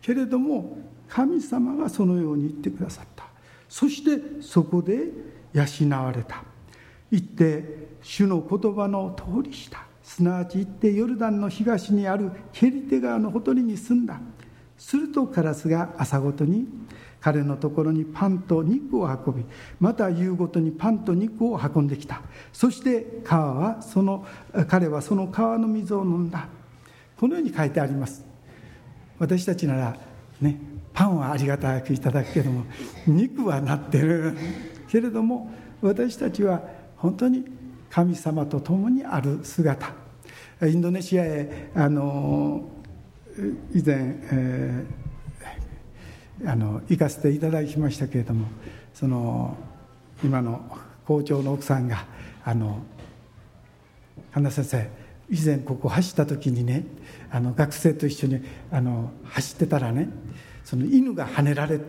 [0.00, 3.24] けれども神様がそのように言ってくださった。
[3.68, 5.10] そしてそこで
[5.52, 6.42] 養われた。
[7.10, 9.86] 行って主の言葉の通りした。
[10.02, 14.20] すなわち行ってヨルダンの東にあるケリテ川のほとりに住んだ。
[14.78, 16.66] するとカラスが朝ごとに
[17.20, 19.44] 彼のところにパンと肉を運び
[19.80, 22.22] また夕ごとにパンと肉を運んできた。
[22.52, 24.24] そして川はその
[24.68, 26.48] 彼はその川の水を飲んだ。
[27.18, 28.24] このように書いてあります。
[29.18, 29.96] 私たちなら
[30.40, 30.60] ね
[30.92, 32.64] パンはありがたくいただくけども
[33.06, 34.36] 肉はなってる。
[34.88, 35.50] けれども
[35.82, 36.62] 私たちは
[36.96, 37.44] 本当に
[37.90, 39.92] 神様と共にある姿。
[40.62, 42.62] インドネシアへあの
[43.74, 43.96] 以前、
[44.30, 45.07] えー
[46.46, 48.46] あの行かせていただきましたけれども
[48.94, 49.56] その
[50.22, 50.60] 今の
[51.04, 52.06] 校長の奥さんが
[52.44, 52.82] あの
[54.32, 54.90] 神田先生
[55.30, 56.84] 以前ここ走った時にね
[57.30, 60.08] あの学生と一緒にあの走ってたらね
[60.64, 61.80] その犬がはねられ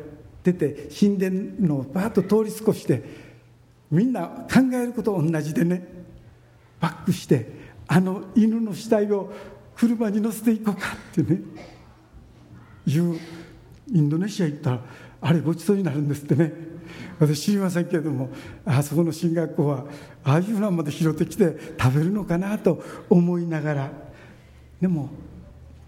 [0.44, 3.04] てて神殿のバーッと通り過ごして
[3.92, 5.88] みんな考えること同じでね
[6.80, 7.48] バックして
[7.88, 9.32] あの犬の死体を
[9.76, 11.40] 車に乗せていこうかってね
[12.86, 13.20] いう
[13.94, 14.80] インドネシア行ったら
[15.22, 16.54] あれごちそうになるんですってね。
[17.20, 18.30] 私知りませんけれども
[18.66, 19.86] あそこの進学校は
[20.24, 23.92] ああいうのまで拾ってきて食べるのかなと思いながら。
[24.82, 25.10] でも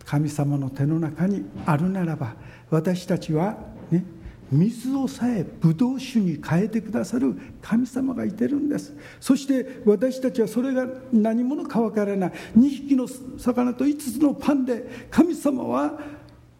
[0.05, 2.35] 神様の手の中にあるならば
[2.69, 3.57] 私たちは
[3.89, 4.03] ね
[4.51, 8.93] 水をさえブドウ酒に変えてくださる神様がいてるんです。
[9.21, 12.31] そして私たちはそれが何者か分からない。
[12.57, 15.97] 2匹の魚と5つのパンで神様は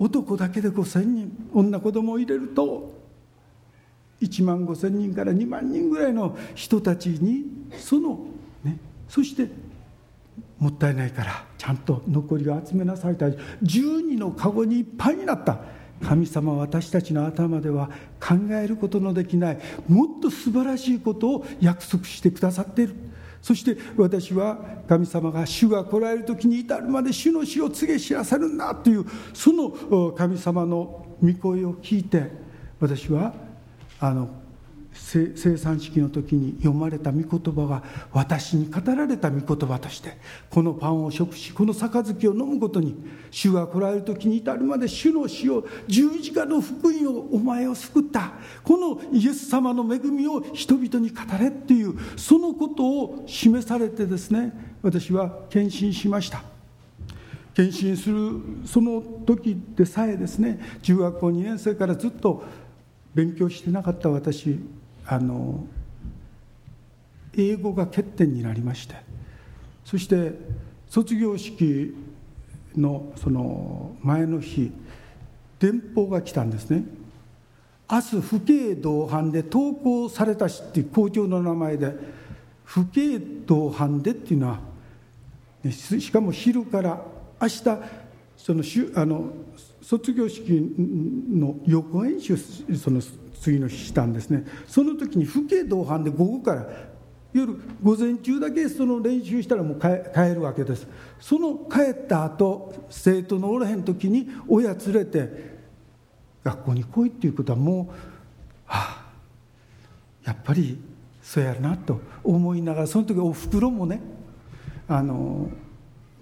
[0.02, 2.92] 男だけで5,000人女子供を入れると
[4.20, 7.46] 1万5,000人から2万人ぐらいの人たちに
[7.78, 8.26] その
[8.64, 9.48] ねそして
[10.58, 13.26] もったいないからちゃんと残りを集めなさいと。
[13.62, 15.60] 12の籠にいっぱいになった。
[16.04, 22.96] 神様は私たちの頭では考えることのできないもっと素晴らしいことを約束してくださっている。
[23.42, 32.32] そして私は神様が主が来られる時に至るまで主の死を告げ知らせるんだというその神様の御声を聞いて
[32.80, 33.34] 私は
[34.00, 34.41] あの
[35.04, 37.84] 生産式の時に読まれた御言葉が
[38.14, 40.18] 私に語られた御言葉として
[40.50, 42.96] このパンを食しこの杯を飲むことに
[43.30, 48.34] 主が来られる時に至るまで主の死を十字架の福音をお前を救った。
[48.64, 56.44] このイエス様の恵みを人々に語れっていうそのことを示されてですね私は献身しました。
[57.54, 62.44] 献身するその時でさえですね中学校2年生からずっと
[63.14, 64.60] 勉強してなかった私。
[65.06, 65.66] あの
[67.36, 68.96] 英語が欠点になりまして
[69.86, 70.34] そして
[70.90, 71.96] 卒業式
[72.76, 74.72] のその前の日
[75.60, 76.84] 電報が来たんですね。
[77.90, 81.94] 明日府警同伴で投稿されたしっていう校長の名前で
[82.64, 84.60] 府警同伴でっていうのは
[85.70, 87.02] しかも昼から
[87.42, 87.64] 明日
[88.38, 88.64] その
[88.96, 89.34] あの
[89.82, 90.74] 卒業式
[91.30, 93.02] の予行演習その
[93.42, 94.46] 次の日したんですね。
[94.68, 96.70] その時に府警同伴で午後から
[97.34, 100.88] 夜午前中だけその練習したらもう帰るわけです。
[101.20, 105.60] その帰った後生徒のおらへん時に親連れて
[106.44, 107.94] 学校に来いっていうことはもう
[108.68, 109.06] あ
[110.24, 110.80] あやっぱり
[111.24, 114.02] そうやなと思いながらその時おふくろもね
[114.88, 115.50] あの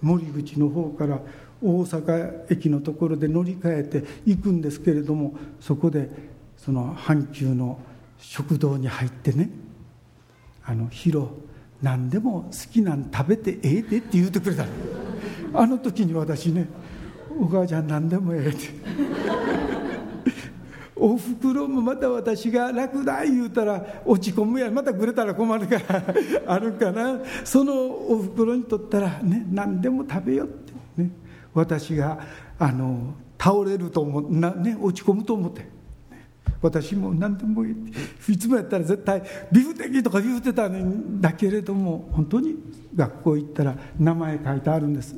[0.00, 1.20] 森口の方から
[1.62, 6.29] 大阪駅のところで乗り換えて行くんですけれどもそこで
[6.64, 7.78] その阪急の
[8.18, 9.50] 食堂に入ってね
[10.62, 11.30] 「あのヒロ
[11.82, 14.68] 何でも好きなん食べてええで」って言うてくれたの。
[15.54, 16.68] あの時に私ね
[17.40, 18.68] 「お母ちゃん何でもええ」っ て
[20.94, 26.04] おふくろもまた私が楽だ言うたら落ち込むやまたくれたら困るから
[26.46, 27.20] あるかな。
[27.42, 31.10] そのおふくろにとったらね何でも食べよってね。
[31.54, 32.20] 私が
[32.58, 35.79] あの倒れると思な、ね、落ち込むと思って。
[36.62, 37.74] 私も何でもいい
[38.32, 42.56] いつもやったら絶対ビフテキとか言うてたんだけれども本当に
[42.94, 45.16] 学校行ったら名前書いてあるんです。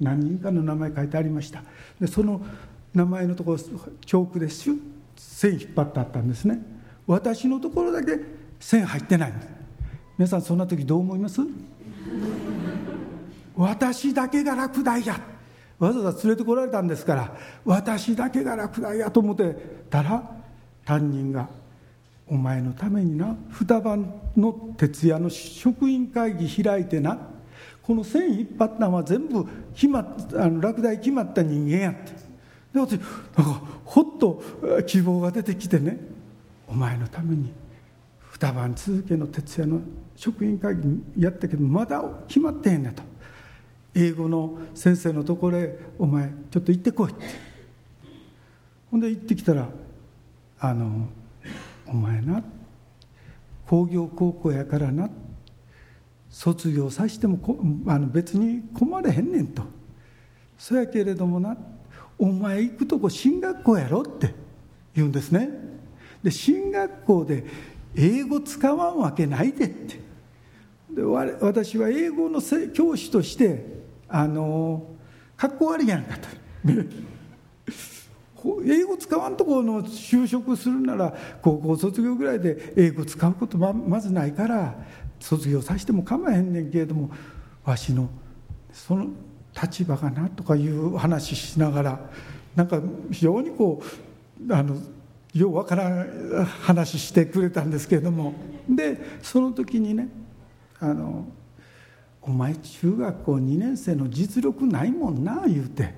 [0.00, 1.62] 何人かの名前書いてありました。
[2.00, 2.40] でその
[2.94, 4.80] 名前のところチョークでシュッ
[5.16, 6.60] 線引っ張ってあったんですね。
[7.06, 8.18] 私のところだけ
[8.58, 9.48] 線入ってないんです。
[10.18, 11.40] 皆さんそんな時どう思います？
[13.54, 15.20] 私だけが落第や。
[15.78, 19.56] わざわざ連れてこられたんですから私だけが落第やと思って
[19.90, 20.41] たら
[20.84, 21.48] 担任が
[22.26, 23.36] 「お前のためにな。
[23.50, 23.98] 双葉
[24.36, 27.18] の徹夜の職員会議開いてな。
[27.82, 32.12] この線引っ張ったのは全部決まあの落第決まった人間や」って。
[32.72, 34.42] で私なんかほっと
[34.86, 35.98] 希望が出てきてね。
[36.68, 37.52] お前のために
[38.30, 39.80] 二晩続けの徹夜の
[40.16, 43.02] 職員会議やったけどまだ決まってへんねと。
[43.94, 47.24] 英語の先生のところへ「お前ちょっと行ってこい」って。
[48.90, 49.68] ほんで行ってきたら
[50.64, 51.08] 「あの
[51.88, 52.40] お前な
[53.66, 55.10] 工業高校やからな
[56.30, 57.40] 卒業さしても
[57.88, 59.64] あの別に困れへんねん」と
[60.56, 61.56] 「そやけれどもな」
[62.16, 64.32] お前行くとこ進学校やろって
[64.94, 65.50] 言うんですね。
[66.22, 67.44] で進学校で
[67.96, 70.00] 英語使わんわけないでって。
[70.94, 72.40] で私は英語の
[72.72, 74.86] 教師としてあの
[75.36, 76.28] かっこ悪いやんかと。
[78.64, 84.74] 英語使わんとこの就職するなら高校卒業ぐらいで英語使うことまずないから
[85.20, 87.10] 卒業させても構わへんねんけれども
[87.64, 88.08] わしの
[88.72, 89.06] その
[89.60, 92.10] 立場がなとかいう話しながら
[92.56, 92.80] なんか
[93.10, 93.82] 非常にこ
[94.48, 94.76] うあの
[95.34, 98.34] ようわからん話してくれたんですけれども
[98.68, 100.08] でその時にね
[100.80, 101.26] あの
[102.20, 105.94] 「お前中学校2年生の実力ないもんな」言うて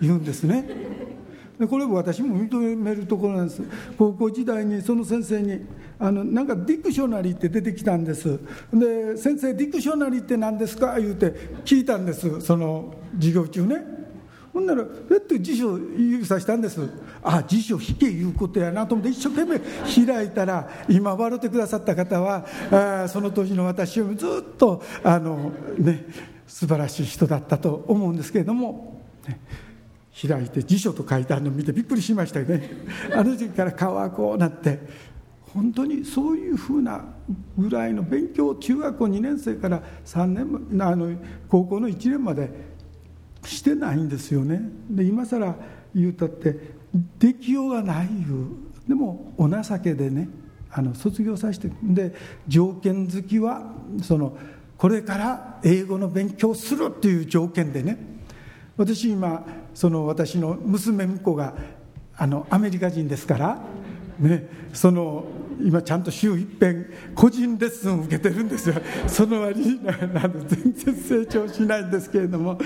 [0.00, 1.17] 言うんですね。
[1.58, 3.62] でこれ私も認めるところなんです。
[3.98, 5.66] 高校時代にその先生に
[5.98, 8.38] あのなんか dictionary って出てきたんです。
[8.72, 11.34] で「先生 dictionary って何ですか?」言うて
[11.64, 12.40] 聞いたんです。
[12.40, 13.98] その授業中ね。
[14.52, 16.80] ほんならえっと辞書指さしたんです。
[17.22, 26.06] あ辞書引けいうことやなと思って一生懸命開いたら今笑ってくださった方はあその当時の私よりずっとあのね
[26.46, 29.38] 素晴らしい人だったと思うんですけれども、ね。
[30.12, 32.70] 開いて辞書と書いてあるのを見てびっくりしましたよね。
[33.14, 34.80] あの時から顔はこうなって
[35.54, 37.04] 本当にそういうふうな
[37.56, 41.14] ぐらいの勉強を中学校2年生から3年あの
[41.48, 42.50] 高校の1年まで
[43.44, 44.60] してないんですよね。
[44.90, 45.54] で今更
[45.94, 46.78] 言うたって
[47.18, 50.28] できようがないいうでもお情けでね
[50.70, 52.14] あの卒業させてで
[52.46, 54.36] 条件付きはその
[54.76, 57.98] これから英語の勉強するっていう条件でね
[58.76, 59.44] 私今
[59.74, 61.54] その私の娘婿が
[62.16, 63.58] あのアメリカ人ですから、
[64.18, 65.24] ね、その
[65.60, 68.76] 今ちゃんと週一遍個人レッスンを受けてるんですよ。
[69.06, 69.80] その割に
[70.48, 72.58] 全然成長しないんですけれども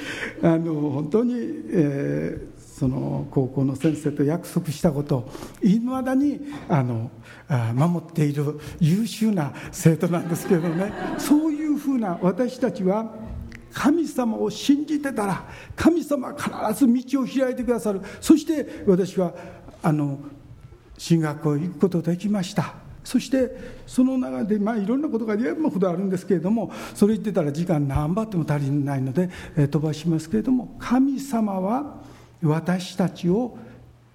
[0.43, 1.35] あの本当に、
[1.71, 5.31] えー、その高校の先生と約束したことを
[5.63, 7.11] いまだにあの
[7.75, 10.93] 守っている優秀な生徒なんですけどね。
[11.19, 13.15] そういうふうな私たちは
[13.73, 15.45] 神様を信じてたら
[15.75, 16.35] 神様は
[16.73, 18.01] 必ず道を開いてくださる。
[18.20, 19.35] そして私は
[19.83, 20.18] あの
[20.99, 22.75] 進学校へ行くことができました。
[23.05, 23.51] そして
[23.87, 32.01] その中で、まあ、いろんなことが山ほどあるんですけれどもそれ言ってたら時間何張っても足りないので、え飛ばしますけれども神様は
[32.43, 33.57] 私たちを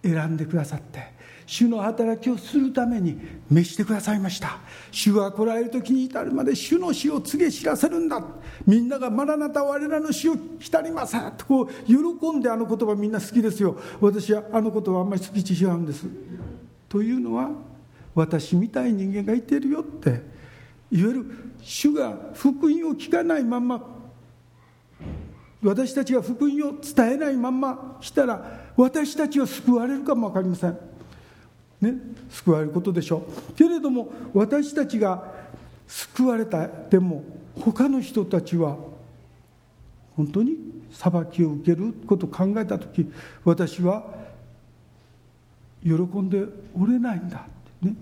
[0.03, 1.16] 選んでくださって
[1.47, 3.17] 主の働きをするために
[3.49, 4.59] 召してくださいました。
[4.91, 8.21] 主が来られる時に至るまで主の死を告げ知らせるんだ。
[8.65, 13.79] みんなが「マラナタ我らの死を浸りません」とこう喜んであの言葉みんな好きですよ。
[13.99, 16.05] 私はあの言葉あんまり好き違うんです。
[16.89, 17.49] というのは
[18.13, 20.37] 私みたい人間がいてるよって。
[20.89, 21.25] いわゆる
[21.61, 23.95] 主が福音を聞かないまんま。
[25.61, 30.77] 私たちが福音を伝えないまんま来たら私たちは救われるかも分かりません、
[31.81, 31.95] ね、
[32.29, 33.53] 救われることでしょう。
[33.53, 35.31] けれども私たちが
[35.87, 37.23] 救われたでも
[37.59, 38.77] 他の人たちは
[40.15, 40.57] 本当に
[40.91, 43.11] 裁きを受けることを考えた時
[43.43, 44.03] 私は
[45.83, 46.45] 喜んで
[46.79, 47.41] おれないんだっ
[47.81, 47.95] てね。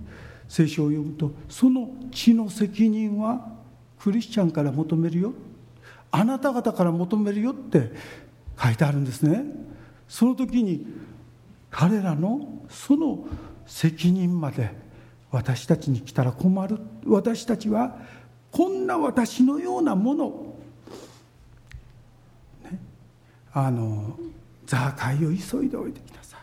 [0.48, 3.48] 聖書を読むとその血の責任は
[4.00, 5.34] クリスチャンから求めるよ。
[6.12, 7.92] あなた方から求めるよって
[8.62, 9.44] 書いてあるんですね。
[10.08, 10.86] その時に
[11.70, 13.26] 彼らのその
[13.66, 14.72] 責任まで
[15.32, 16.78] 私たちに来たら困る。
[17.06, 17.98] 私たちは
[18.52, 20.56] こんな私のようなもの、
[22.64, 22.80] ね、
[23.54, 24.18] あの
[24.66, 26.40] 座会を急いでおいてきなさい。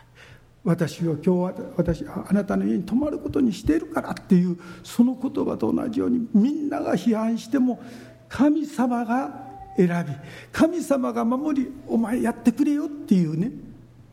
[0.63, 7.81] 私は今日は私あなたの家に泊まることにしているからっていうその言葉と同じようにみんなが批判しても
[8.29, 10.13] 神様が選び
[10.51, 13.51] 神様が守りお前やってくれよっていうね。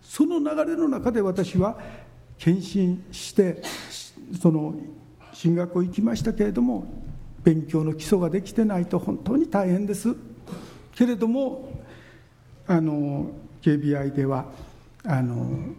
[0.03, 1.79] その流れの中で私は
[2.41, 3.63] 献身して
[4.41, 4.75] その
[5.35, 6.87] 進学校行きましたけれども
[7.45, 10.17] 勉強の基礎ができてないと本当に大変です。
[10.95, 11.71] けれども
[12.67, 13.31] あの
[13.63, 14.47] KBI では
[15.05, 15.75] あの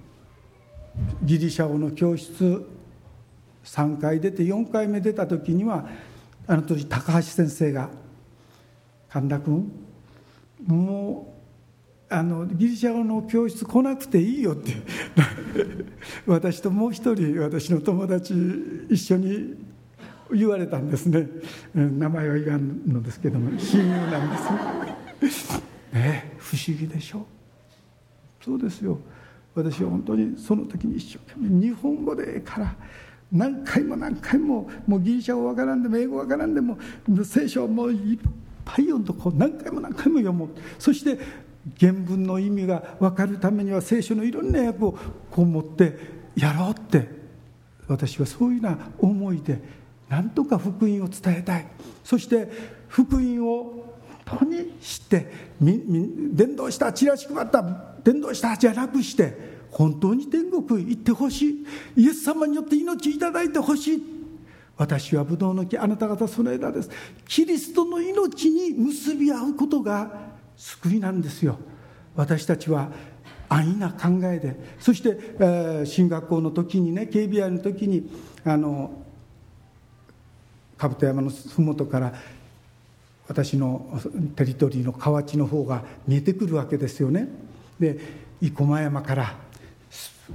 [1.23, 2.63] ギリシャ語の教室
[3.63, 5.87] 3回出て4回目出た時には
[6.47, 7.89] あの時高橋先生が
[9.09, 9.71] 「神田君
[10.65, 11.30] もう
[12.11, 14.73] あのギリシャ語の教室来なくていいよ」って。
[16.27, 18.33] 私ともう一人私の友達
[18.89, 19.55] 一緒に
[20.33, 21.27] 言われたんですね。
[21.73, 24.29] 名前は言わんのですけども親友なん
[25.19, 25.57] です
[25.93, 26.33] ね。
[26.37, 27.19] 不思議でしょ？
[27.19, 28.97] うそうですよ。
[29.55, 32.75] 私は本当にその時に一生懸命日本語でから
[33.31, 36.77] 何回も何回ももうギリシャ語わからんでも英語わからんでも
[37.23, 38.19] 聖書をもういっ
[38.65, 40.49] ぱい読んとこう何回も何回も読もう。
[40.79, 41.17] そして
[41.79, 44.97] 原文の意味が分かるためには聖書のいろんな訳を
[45.29, 45.97] こう持って
[46.35, 47.21] やろうって。
[47.87, 49.59] 私はそういうような思いで
[50.07, 51.67] なんとか福音を伝えたい。
[52.03, 52.49] そして
[52.87, 57.61] 福音を本当に知って伝道したチラシ配った
[58.03, 61.65] 伝道したじゃなくして本当に天国行ってほしい。
[61.97, 64.03] イエス様によって命いただいてほしい。
[64.77, 66.89] 私はブドウの木あなた方その枝です。
[67.27, 70.30] キリストの命に結び合うことが
[70.61, 71.57] 救いなんですよ。
[72.15, 72.91] 私たちは
[73.49, 74.55] 安易な考えで。
[74.79, 78.07] そして、えー、進学校の時にね警備員の時に
[78.45, 78.91] あの
[80.77, 82.13] 兜山の麓から
[83.27, 83.99] 私の
[84.35, 87.27] テリトリーの河内の方が見えてくるわけですよね。
[87.79, 87.97] で
[88.39, 89.35] 生駒山から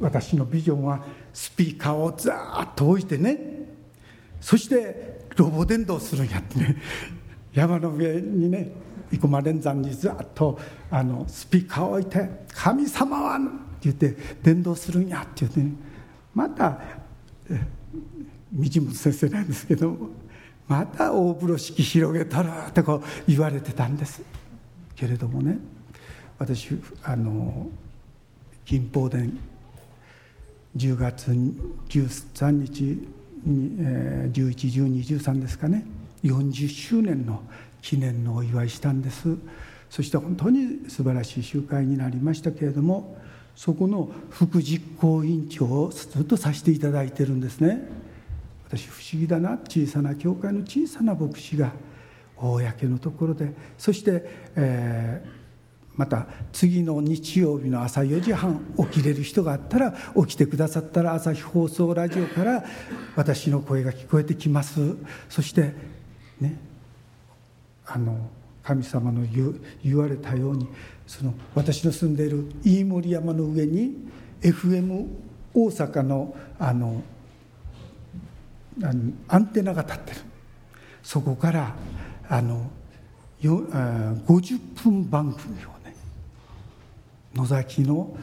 [0.00, 3.38] 私のビジョンはスピーカーをザーッと置いてね。
[4.40, 6.76] そしてロボ伝道するんやってね。
[7.52, 10.58] 山の上にね生駒連山にザーッと
[10.90, 13.48] あのスピーカーを置いて「神様は!」って
[13.82, 15.72] 言って伝道するんやって言ってね
[16.34, 16.78] また
[17.48, 19.96] 道本先生なんですけど
[20.68, 24.22] また大風呂敷広げたらってこう言われてたんです
[24.94, 25.58] けれどもね
[26.38, 26.70] 私
[27.02, 27.68] あの
[28.64, 29.30] 金峰殿
[30.76, 32.82] 10月13日
[33.44, 35.86] に、えー、111213ですかね
[36.24, 37.42] 40周年の
[37.86, 39.36] 記念のお祝いしたんです。
[39.88, 43.16] そして本当に素晴らしい集会になりましたけれども
[43.54, 47.88] そこの副実行委員長をずっとさせていただいてるんですね。
[48.66, 51.70] 私不思議だな小さな教会の小さな牧師が
[52.36, 55.28] 公のところでそして、えー、
[55.94, 58.60] また次の日曜日の朝4時半
[58.90, 62.64] 起きれる人があったら起きてくださったら朝日放送ラジオから
[63.14, 64.96] 私の声が聞こえてきます。
[65.28, 65.72] そして
[66.40, 66.65] ね
[67.86, 68.18] あの
[68.62, 70.68] 神様の言言われたように
[71.06, 74.08] その私の住んでいる飯盛山の上に
[74.40, 75.06] FM
[75.54, 77.02] 大阪のあの
[79.28, 80.20] アンテナが立ってる。
[81.02, 81.74] そこから
[82.28, 82.68] あの
[83.40, 85.94] よあ50分番組をね。
[87.34, 88.16] 野崎の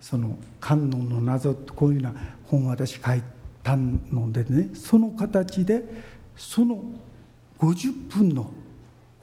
[0.00, 3.22] その観音の謎こういうような本を私書い
[3.62, 5.82] たのでねその形で
[6.36, 6.84] その
[7.58, 8.52] 50分の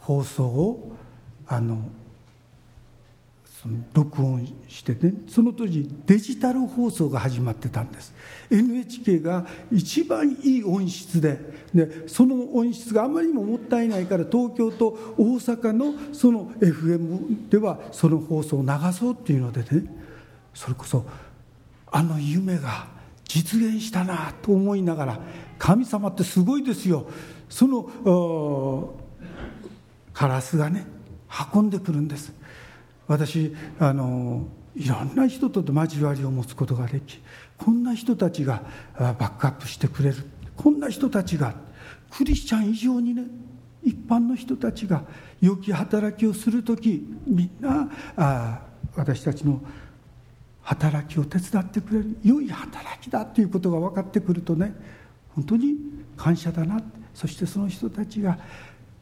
[0.04, 0.92] 放送を
[1.48, 1.82] あの
[3.62, 8.14] その録音してねその当時デジタル放送が始まってたんです。
[8.52, 11.40] NHK が一番いい音質で
[11.74, 19.86] でその音質があまりにももったいないから東京と大阪のその FM ではその放送を流そうっていうのでね
[20.54, 21.06] それこそ
[21.90, 22.88] あの夢が
[23.24, 25.20] 実現したなと思いながら
[25.58, 27.08] 神様ってすごいですよ。
[27.48, 29.00] その
[30.14, 30.86] カラスがね
[31.54, 32.34] 運んでくるんです。
[33.08, 37.20] 私あのいろんな人と交わりを持つことができ
[37.58, 38.64] こんな人たちが
[38.98, 40.16] バックアップしてくれる。
[40.56, 41.56] こんな人たちが
[42.12, 43.24] クリスチャン以上にね
[43.84, 45.04] 一般の人たちが
[45.42, 48.62] 良き働きをする時みんなあ
[48.96, 49.62] 私たちの
[50.62, 52.18] 働きを手伝ってくれる。
[52.24, 54.74] 良い働きだということが分かってくるとね
[55.36, 55.76] 本当に
[56.16, 56.82] 感謝だな
[57.14, 58.38] そしてその人たちが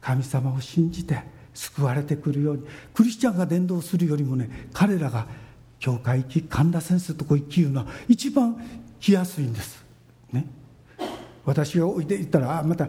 [0.02, 1.24] 神様を信じて
[1.54, 5.28] 救われてくるようにクリスチャンが伝道するよりもね彼らが
[5.80, 8.56] 教会行き神田先生とこ行きいうのは一番
[8.99, 9.84] 来やすいんです。
[10.32, 10.45] ね、
[11.43, 12.88] 私がおいでいったらあまた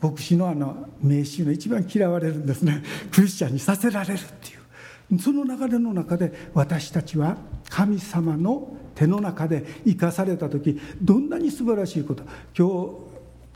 [0.00, 2.82] 牧師のあの名詞の一番嫌われるんですね。
[3.12, 4.58] クリスチャンにさせられるっていう。
[5.20, 7.38] その流れの中で私たちは
[7.70, 12.24] 神様の手の中で生かされた時どんなに素晴らしいこと
[12.56, 12.68] 今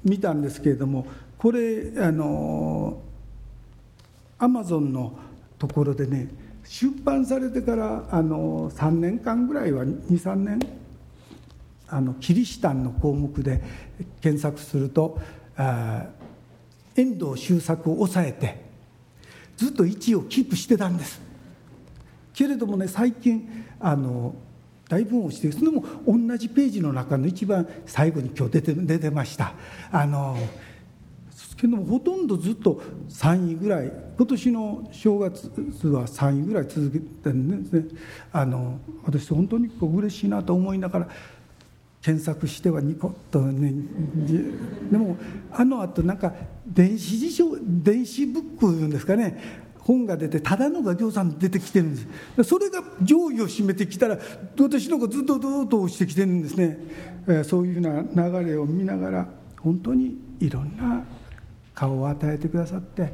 [0.04, 1.06] 日見たんですけれども
[1.42, 3.02] これあの
[4.38, 5.18] アマゾンの
[5.58, 6.28] ところでね
[6.62, 10.60] 出版されてからあの3年間ぐらいは23年
[11.88, 13.60] あのキリシタンの項目で
[14.20, 15.20] 検索すると
[15.56, 16.06] あ
[16.94, 18.60] 遠藤周作を抑えて
[19.56, 21.20] ずっと1位をキープしてたんです。
[22.34, 24.36] けれどもね最近あの
[24.88, 29.54] 大分をしてそれも同じページの中の一番最後に今日出て出てました。
[29.90, 30.36] あの
[31.62, 35.46] けどもほとんどずっと3位ぐらい今年の正月
[35.86, 38.00] は3位ぐらい続けてるんですね。
[38.32, 41.08] あの私本当にこう嬉しいなと思いながら
[42.02, 43.72] 検索してはニコッとね
[44.90, 45.16] でも
[45.52, 46.34] あのあとなんか
[46.66, 49.62] 電子辞書電子ブックいうんですかね。
[49.78, 52.00] 本が出てただのがぎょうさん出てきてるんで
[52.42, 52.44] す。
[52.44, 54.18] それが上位を占めてきたら
[54.58, 56.78] 私の子ずっとずっと押してきてるんですね、
[57.28, 58.02] えー、そういうふうな
[58.42, 59.28] 流れを見ながら
[59.60, 61.04] 本当にいろんな
[61.74, 63.12] 顔を与えてくださって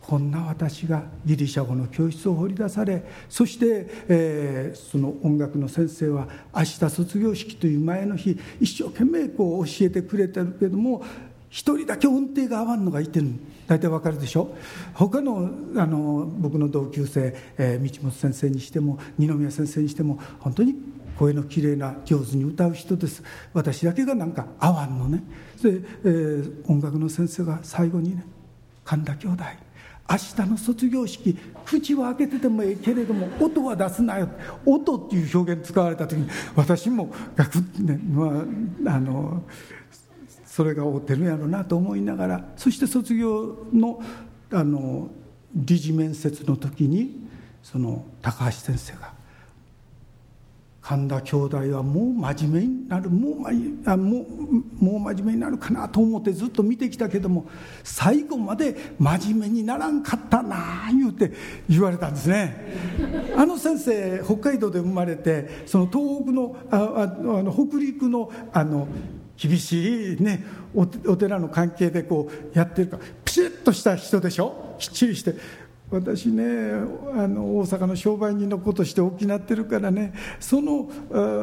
[0.00, 11.04] こんな私がギリシャ語の教室を掘り出されそして、えー、その音楽の先生は明日卒業式という前の日一生懸命こう教えてくれてるけども
[11.50, 13.26] 一人だけ音程が合わんのがいてる
[13.66, 14.54] 大体わかるでしょ？
[14.94, 20.74] 他のあの僕の同級生、えー、道本先生にしても二宮先生にしても本当に
[21.20, 23.22] 声のきれいな上手に歌う人です。
[23.52, 25.22] 私だけがなんか合わんのね。
[25.62, 28.24] で、えー、音楽の先生が最後にね
[28.86, 29.44] 神田兄弟。
[30.10, 34.30] 明日の卒業式口は開けててもええけれども音は出すなよ。
[34.64, 37.98] 音っていう表現使われた時に私もガクッね
[38.82, 39.42] まああの
[40.46, 44.02] それが合うてるやろなと思いながらそして卒業の
[44.50, 45.10] あの
[45.54, 47.28] 理事面接の時に
[47.62, 49.19] その高橋先生が
[50.90, 57.46] 神田兄弟はもう真面目になるもうあもうもう真面目になるかなと思ってずっと見てきたけども
[57.84, 61.30] 最後まで真面目にならんかったなあ言うて
[61.68, 62.74] 言われたんですね。
[63.36, 67.06] あの先生北海道で生まれてその東北のああ
[67.40, 68.88] の北陸のあの
[69.36, 74.74] 厳しいねお寺の関係でこうやってるからピシッとした人でしょ？
[74.80, 75.36] きっちりして。
[75.90, 76.44] 私ね
[77.14, 80.88] あの大阪の商売人の子として大きなってるからねその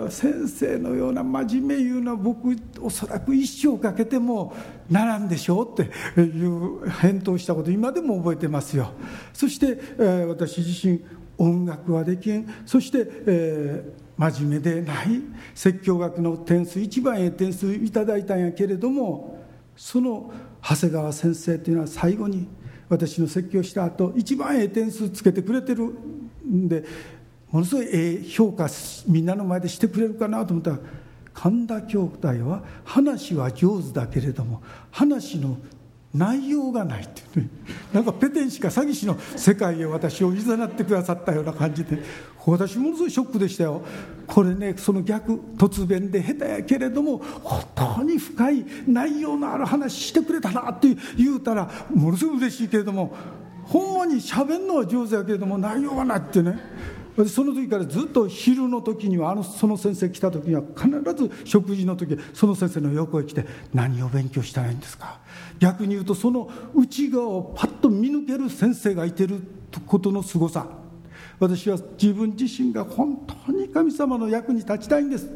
[0.10, 4.56] 先生のような真面目いうのは僕おそらく一生かけても
[4.90, 5.92] ならんでしょうって
[6.22, 8.92] いう返答したこと今でも覚えてますよ。
[9.34, 11.04] そして、えー、私自身
[11.38, 12.48] 音楽はできん。
[12.66, 15.22] そして、えー、真面目でない。
[15.54, 19.46] 説教学の点数一番ええ点数いただいたんやけれども
[19.76, 20.32] その
[20.64, 22.48] 長谷川先生というのは最後に
[22.90, 26.84] 「私の説教した後一番ええ点数つけてくれてるんで
[27.52, 28.68] ものすごいええ評価
[29.08, 30.80] みんなの前でしてくれるかなと思ったら
[31.34, 34.62] 神田兄弟は話は上手だけれども
[34.92, 35.58] 話の
[36.14, 37.50] 内容がないってね。
[37.94, 42.02] なんかペテン師か詐欺師の世界へ私をいざなってくださったような感じで。
[42.46, 43.82] 私ものすごいショックでしたよ。
[44.26, 53.14] これねその逆突然で下手やけれども本当に深い内容のある話してくれたなって言うたらものすごい嬉しいけれども
[53.66, 56.58] ほんまにしゃべんのは上手やけれども内容がないってね。
[57.26, 63.44] その時からずっと昼の時にはあのその先生来た時には必ず食事の時その先生の横へ来て
[63.74, 65.18] 「何を勉強したらいいんですか?」
[65.60, 69.42] 逆に言うとその内側をパッと見抜ける先生がいてる
[69.86, 70.68] ことのすごさ。
[71.40, 75.30] 私は自分自身が本当に神様の役に立ちたいんです。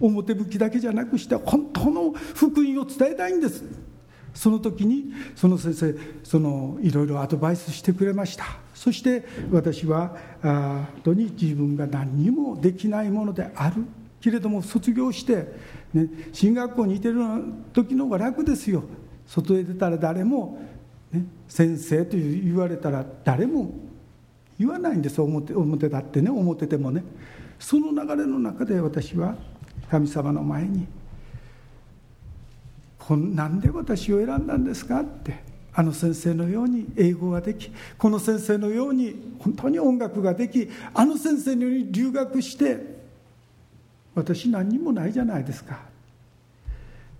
[0.00, 3.64] 表向きだけじゃなくして本当の福音を伝えたいんです。
[4.34, 8.44] その時にその先生そのいろいろアドバイスしてくれました。
[8.74, 13.84] そして私は本当に自分が何にもできないものである。
[14.20, 15.46] けれども卒業して
[15.92, 17.20] ね、進学校にいてる
[17.72, 18.82] 時の方が楽ですよ。
[19.26, 20.58] 外へ出たら誰も、
[21.12, 23.72] ね、先生と言われたら誰も
[24.58, 27.02] 言わないんです表表だってね表でもね
[27.58, 29.36] その流れの中で私は
[29.90, 30.86] 神様の前に
[32.98, 42.94] 「こんなんで私を選んだんですか?」ってあの先生のように英語ができこの先生のように本当に音楽ができあの先生のように留学して
[44.14, 45.93] 私何にもないじゃないですか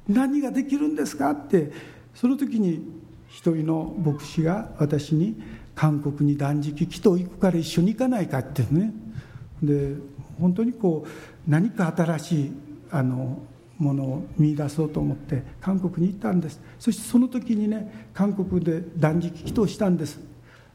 [0.09, 1.73] 何ができるんですかって
[2.15, 2.87] その時に
[3.29, 5.41] 一人の牧師が私に
[5.75, 8.93] 韓国に断食祈祷行くから一緒に行かないかってね。
[9.63, 9.97] で
[10.39, 12.53] 本当にこう何か新しい
[12.91, 13.39] あの
[13.79, 16.61] ものを見出そうと思って韓国に行ったんです。
[16.79, 20.21] そしてその時にね韓国で断食祈祷したんです。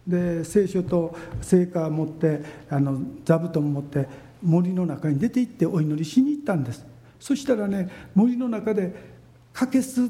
[0.06, 4.08] で聖書と聖火を持ってあの座布団を持って
[4.42, 6.86] 森の中に出て行ってお祈りしに行ったんです。
[7.20, 9.19] そしたらね森の中で
[9.60, 10.10] カケス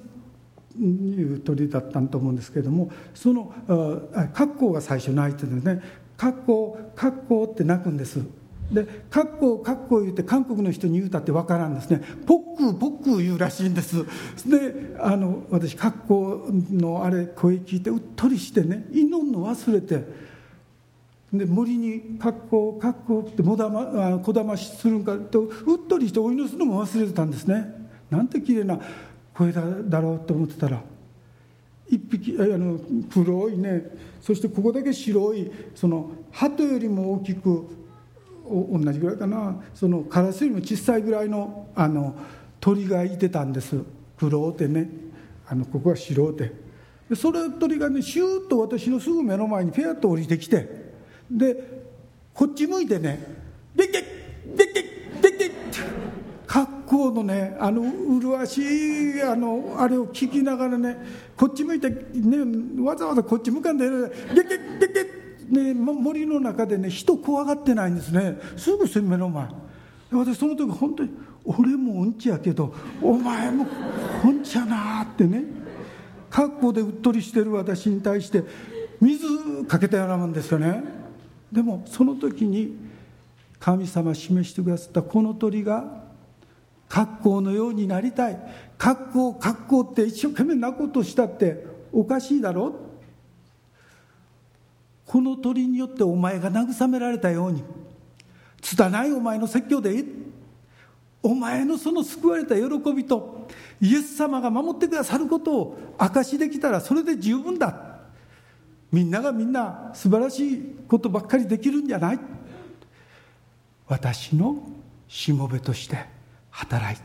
[0.80, 3.52] いう鳥だったと思うんですけれどもその
[4.32, 5.82] 格好が最初泣いてるんですね。
[6.16, 8.22] 格好格好って泣くんです。
[8.72, 14.06] で「かっこかっこ」言うて韓国の人に言うたって分からんですね「ポックポック」言うらしいんです。
[14.48, 20.06] であの私かっこのあれ声聞いてうっとりしてね祈るの忘れて
[21.34, 22.96] で森に「かっこかっ」
[23.36, 25.52] てもだまこだましするんかとうっ
[25.88, 27.80] とりしてお祈りするのも忘れてたんですね。
[28.12, 28.80] なんて綺麗な
[29.40, 30.82] 声だだろうと思ってたら
[31.90, 32.78] 一匹あの
[33.10, 33.86] 黒いね
[34.22, 37.68] そしてここだけ白いその鳩よりも大きく
[38.46, 42.16] 同じぐらいかなそのカラスよりも小さいぐらいのあの
[42.60, 43.82] 鳥がいてたんです。
[44.18, 44.90] 黒でね。
[45.48, 46.54] あのここは白で
[47.10, 50.94] でそれ鳥がねシューッと私のすぐ目の前にペアッと降りてきて
[51.32, 51.82] で
[52.36, 53.26] こっち向いてね
[53.76, 54.82] 「でけでけ
[55.22, 55.82] でっけ」
[56.50, 60.98] 格好のねあの麗しいあのあれを聞きながらね
[61.38, 65.20] こっち向いて、ね、わざわざこっち向かんでね「でけでけ」
[65.50, 68.40] ね、森の中でね人怖がってないんですね。
[68.56, 69.48] すぐ目の前。
[70.12, 71.12] 私その時本当に
[71.44, 73.68] 俺もうんちやけどお前も
[74.26, 75.44] うんちやなってね
[76.32, 78.44] 格好でうっとりしてる私に対して
[79.00, 79.28] 水
[79.68, 80.84] かけたようなもんですよね。
[81.52, 82.76] でもその時に
[83.60, 86.09] 神様示してくださったこの鳥が
[86.90, 88.38] 格好のようになりたい。
[88.78, 92.74] 格好格好って一生懸命なことしたっておかしいだろ？
[95.06, 97.64] この鳥によってお前が慰められたように。
[98.62, 100.06] 拙いお前の説教でいい？
[101.22, 103.48] お前のその救われた喜びと
[103.82, 108.00] イエス様が守ってくださることを証しできたらそれで十分だ。
[108.92, 112.20] みんながみんな素晴らしいことばっかりできるんじゃない？
[113.88, 114.64] 私の
[115.08, 116.19] しもべとして。
[116.60, 116.98] 働い。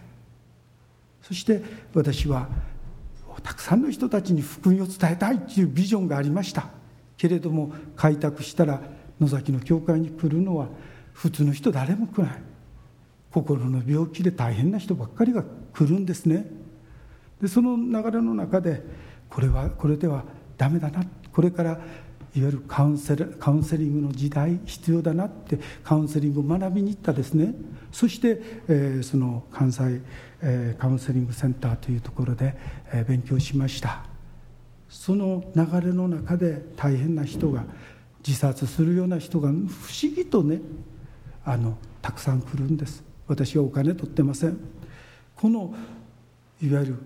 [1.22, 1.62] そして
[1.94, 2.48] 私は
[3.42, 6.68] たくさんの人たちに福音を伝えたいというビジョンがありました。
[7.16, 8.82] けれども開拓したら
[9.20, 10.68] 野崎の教会に来るのは
[11.12, 12.42] 普通の人誰も来ない。
[13.30, 16.46] 心の病気で大変な人ばっかりが来るんですね。
[17.40, 18.82] でその流れの中で
[19.28, 20.24] これはこれでは
[20.56, 21.04] ダメだな。
[21.32, 21.80] これから
[22.36, 27.54] いわゆるカウンセカウンセリングの時代必要だなってカウンセリングを学びに行ったですね。
[27.92, 30.00] そして、えー、その関西、
[30.42, 32.56] えー、カウンセリングセンターというところで、
[32.92, 34.04] えー、勉強しました。
[34.88, 37.64] その流れの中で大変な人が
[38.26, 39.66] 自殺するような人が不思
[40.14, 40.60] 議とね
[41.44, 43.04] あのたくさん来るんです。
[43.28, 44.58] 私はお金取ってません。
[45.36, 45.74] この
[46.60, 46.98] いわゆる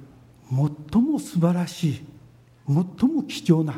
[0.92, 2.00] 最も素晴らしい
[2.66, 3.74] 最も貴重な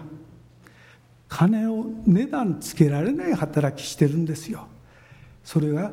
[1.31, 4.66] 金を値段つけられない働きしてるんですよ。
[5.45, 5.93] それが、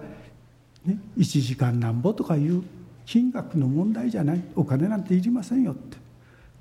[0.83, 2.63] ね、1時間なんぼとかいう
[3.05, 4.43] 金額の問題じゃない。
[4.55, 5.97] お金なんていりませんよって。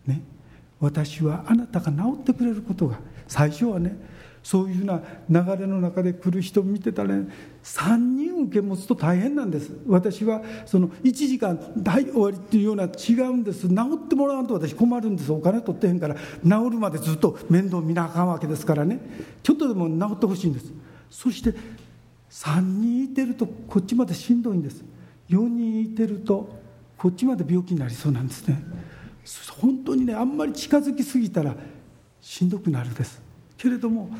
[0.06, 0.20] ね。
[0.78, 3.96] 私はあなたが治ってくれることが最初はね
[4.46, 7.26] そういうふうな流れの中で来る人を見てたら、ね、
[7.64, 9.72] 3人受け持つと大変なんです。
[9.88, 13.68] 私はその1時間大終わりっていうような違うんです。
[13.68, 15.32] 治ってもらわんと私困るんです。
[15.32, 16.20] お金取ってへんから治
[16.70, 19.00] るまでずっと面倒見なあかんわけですからね。
[19.42, 20.72] ちょっとでも治ってほしいんです。
[21.10, 21.52] そして
[22.30, 24.84] 3人いてるとこっちまでしんどいんです。
[25.28, 26.48] 4人いてると
[26.96, 28.62] こっちまで病気になりそうなんですね。
[29.60, 31.56] 本当にねあんまり近づきすぎたら
[32.20, 33.25] しんどくなるです。
[33.56, 34.10] けれども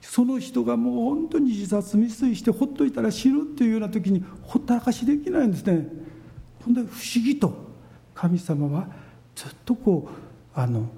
[0.00, 5.86] その人がもう本当に自殺未遂してほっといたら死ぬっていうような時にほったらかしできないんですね。
[6.64, 7.52] ほんで不思議と
[8.14, 8.88] 神様は
[9.34, 10.88] ずっとこうあの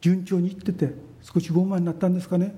[0.00, 2.54] 順調にいってて少し傲慢になったんですかね。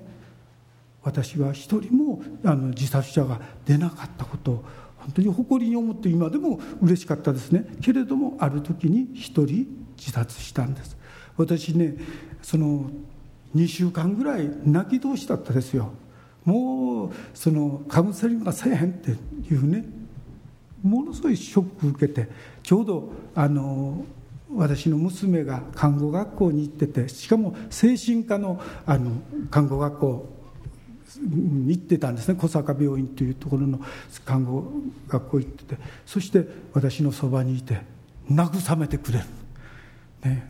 [1.01, 4.65] 私は一人もあの自殺者が出なかったことを
[4.97, 7.65] 本当に誇りに思って今でも嬉しかったですね。
[7.81, 9.67] けれどもある時に一人
[9.97, 10.97] 自殺したんです。
[11.37, 11.95] 私ね
[12.41, 12.91] その
[13.57, 15.91] 2週間ぐらい泣き通しだったですよ。
[16.45, 19.85] もうそのカウンセリングがせえへんっていうね
[20.81, 22.29] ものすごいショック受けて
[22.63, 24.05] ちょうどあの
[24.55, 29.11] 私の娘が看護学校に行っててしかも精神科のあの
[29.51, 30.29] 看護学校
[31.19, 32.35] に行ってたんですね。
[32.35, 33.79] 小坂病院というところの
[34.23, 34.71] 看護
[35.07, 35.81] 学校行ってて。
[36.05, 37.81] そして私のそばにいて
[38.29, 39.25] 慰めてくれる、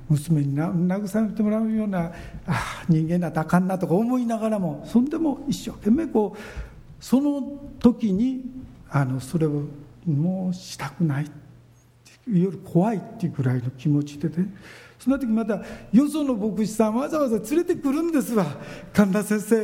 [0.09, 2.11] 娘に慰めてもらうような
[2.45, 7.41] あ人間なったらあかんなとか思いながらもそんでも一生懸命こうその
[7.79, 8.41] 時に
[8.89, 9.63] あのそれを
[10.05, 14.53] もうしたくないより怖いっていうぐらいの気持ちでね
[14.99, 15.61] その時また
[15.91, 18.45] よその牧師さんわざわざ連れてくるんですわ。
[18.93, 19.55] 神田先生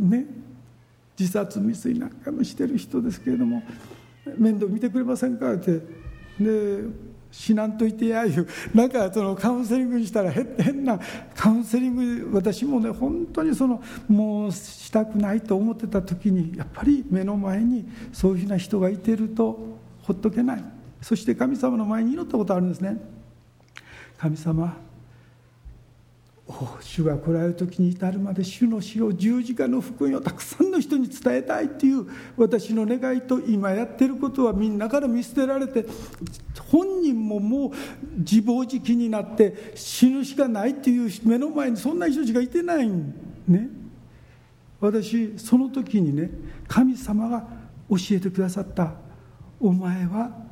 [0.00, 0.26] ね
[1.18, 3.62] 自殺未遂なんかもしてる人ですけれども
[4.38, 5.80] 面倒見てくれませんかって。
[6.40, 11.00] で死なんといてやいうなんかそのカウンセリングにしたら変な
[11.34, 19.58] カウンセリング私もね本当にそのもうしたくないと思ってた時にやっぱり目の前にそういうふうな人がいてると
[20.02, 20.64] ほっとけない。
[21.00, 22.98] そして神様の前に祈ったことあるんですね。
[24.18, 24.76] 神様
[26.80, 35.86] 主が来られる時に至るまで主の死を十字架の福音をたくさんの人に伝えたいっていう私の願いと今やってることはみんなから見捨てられて
[36.70, 37.70] 本人ももう
[38.18, 43.14] 自暴自棄になって死ぬしかないっていう目の前にそんな人しかいてないん
[43.46, 43.68] ね。
[44.80, 46.30] 私その時にね
[46.66, 47.46] 神様が
[47.88, 48.94] 教えてくださった
[49.60, 50.51] お前は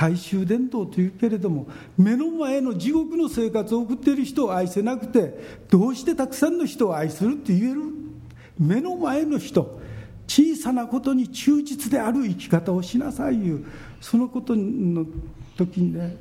[0.00, 7.82] 大衆伝統というけれども目の前の地獄の生活を送っている人を愛せなくてどうしてたくさんの人を愛するって言える？
[8.58, 9.78] 目の前の人
[10.26, 13.66] 小さなことに忠実である生き方をしなさいいう
[14.00, 15.04] そのことの
[15.58, 16.16] 時にね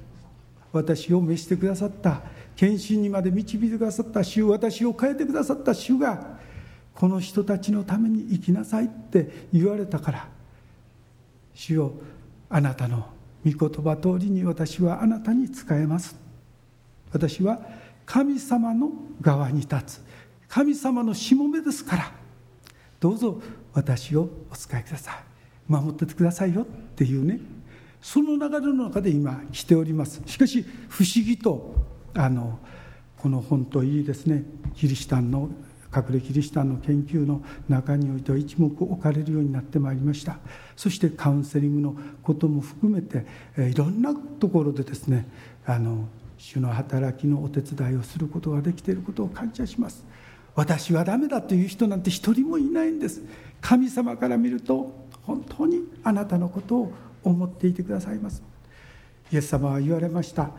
[0.73, 2.21] 私を召してくださった
[2.57, 6.38] 献身にまで導いてくださった主私を変えてくださった主が
[6.93, 10.27] この人たちのために生きなさいって言われたから
[11.53, 11.93] 主よ
[12.49, 13.07] あなたの
[13.45, 16.15] 御言葉通りに私はあなたに仕えます。
[17.11, 17.59] 私は
[18.05, 20.01] 神様の側に立つ。
[20.47, 22.11] 神様のしもべですから。
[22.99, 23.41] どうぞ
[23.73, 25.15] 私をお使いください。
[25.67, 26.65] 守っててくださいよっ
[26.95, 27.39] ていうね。
[28.01, 30.21] その流れの中で今来ております。
[30.25, 31.75] しかし不思議と
[32.13, 32.59] あの
[33.17, 34.43] この本といいですね。
[34.75, 35.49] キリシタンの
[35.95, 40.37] 隠れキリシタンの研究の中においては一目置かれるようになってまいりました。
[40.75, 43.25] そしてカウンセリングのことも含めて
[43.57, 45.27] いろんなところでですね
[45.65, 50.05] あの主の働きのお手伝いをすることができていることを感謝します。
[50.55, 53.21] 私はダメだという人なんて一人もいないんです。
[53.61, 58.41] 神様から見ると本当にあなたのことを思っていてくださいます。
[59.31, 60.51] イエス様は言われました。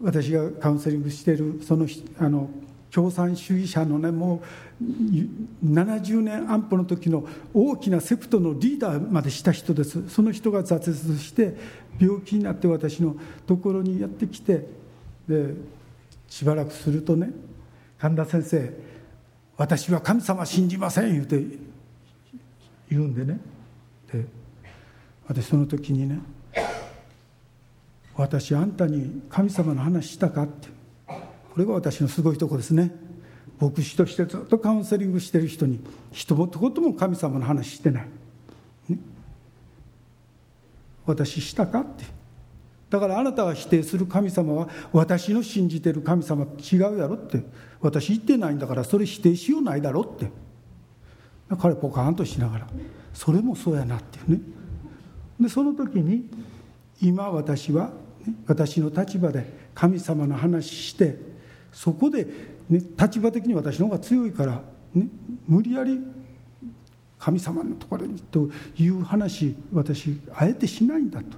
[0.00, 1.86] 私がカウンセリングしているその
[2.18, 2.50] あの
[2.96, 4.42] 共産主義者のねも
[4.80, 10.08] う70年安保の時の大きなセプトのリーダーまでした人です。
[10.08, 10.76] その人が挫
[11.10, 11.54] 折して
[12.00, 13.14] 病気になって私の
[13.46, 14.66] ところにやってきて
[15.28, 15.52] で
[16.26, 17.32] しばらくするとね
[17.98, 18.72] 神田先生
[19.58, 21.44] 私は神様信じません言うて
[22.88, 23.38] 言うんでね。
[24.10, 24.24] で
[25.28, 26.18] 私その時にね
[28.14, 30.75] 私あんたに神様の話したかって。
[31.56, 32.94] これが私のすごいとこですね。
[33.58, 35.80] 牧師としてずっとカウンセリングしてる人に
[36.12, 38.08] 一言も神様の話してない、
[38.90, 38.98] ね、
[41.06, 42.04] 私したかって。
[42.90, 47.42] だからあなたが否定する神様は私の信じてる神様と違うやろって。
[47.80, 50.30] 私言ってないんだからそれ否定しようないだろって。
[51.56, 52.66] 彼ポカーンとしながら
[53.14, 54.40] それもそうやなっていうね。
[55.40, 56.28] でその時に
[57.00, 57.92] 今私は、
[58.26, 61.34] ね、私の立場で神様の話して
[61.76, 62.24] そこで、
[62.70, 64.62] ね、立場的に私の方が強いから、
[64.94, 65.08] ね、
[65.46, 66.00] 無理やり
[67.18, 68.48] 神様のところにと
[68.78, 71.36] いう話私あえてしないんだと。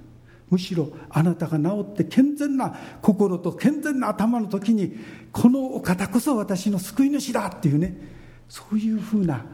[0.49, 4.97] むしろあなたが治って健全な心と健全な頭の時に
[5.31, 7.95] このお方こそ私の救い主だっていうね
[8.47, 9.45] そういうふうな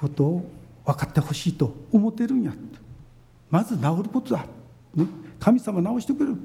[0.00, 0.50] ことを
[0.84, 2.50] 分かってほしいと思ってるんや。
[2.50, 2.58] と
[3.48, 4.44] まず治ることだ、
[4.96, 5.06] ね、
[5.38, 6.36] 神様治してくれる、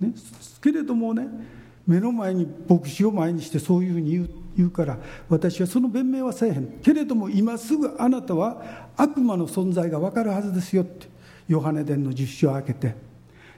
[0.00, 0.14] ね、
[0.62, 1.57] けれどもね
[1.88, 11.08] 目の前に牧師を前にしてそういうふうに言うから私はその弁明はせえへんけれども今すぐあなたは悪魔の存在が分かるはずですよって
[11.48, 12.94] ヨハネ伝の10章を開けて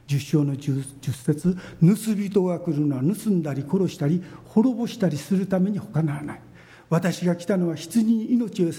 [0.06, 6.40] 10章の 10, 10節盗人が来るのは盗んだり殺したり滅ぼしたりするために他ならない。
[6.88, 8.70] 私が来たのは羊に命を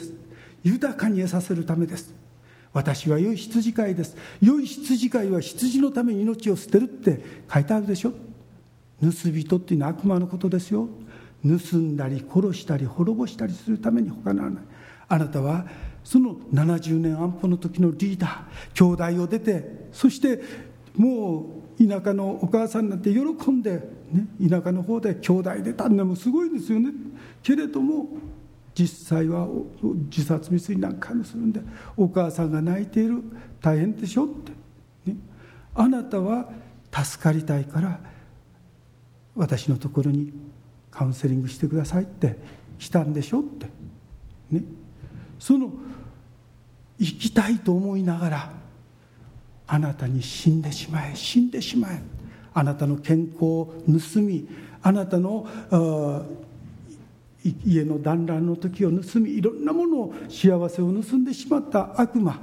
[0.64, 2.14] 豊かに得させるためです。
[2.74, 4.18] 私は良い羊飼いです。
[4.41, 8.12] 良い羊飼いは羊のために命を捨てるって書いてあるでしょ。
[9.02, 10.88] 盗人っていうのは悪魔のことですよ。
[11.43, 14.64] 盗んだり殺したり滅ぼしたりするために他ならない。
[15.08, 15.66] あなたは
[16.04, 18.74] その70年安保の時のリーダー。
[18.74, 20.41] 兄弟を出てそして
[20.95, 23.82] もう田舎のお母さんなんて喜んで、
[24.12, 26.91] ね、田舎の方で兄弟出たんでもすごいですよね。
[27.41, 28.08] けれども
[28.76, 29.47] 実際は
[29.82, 31.60] 自殺未遂なんかもするんで
[31.97, 33.24] お母さんが泣いている。
[33.62, 34.52] 大変でしょって、
[35.12, 35.18] ね、
[35.76, 36.49] あなたは
[36.91, 37.99] 助かりたいから
[39.41, 40.31] 私のところに
[40.91, 42.37] カウンセリングしてくださいって
[42.77, 43.65] 来たんでしょって。
[44.51, 44.63] ね。
[45.39, 45.71] その
[46.99, 48.53] 生きたいと思いながら
[49.65, 52.03] あなたに死んでしまえ死んでしまえ。
[52.53, 54.47] あなたの健康を盗み
[54.83, 55.47] あなたの
[57.43, 62.37] 家の団らんの時を盗みいろんなものを幸せを盗んでしまった悪魔。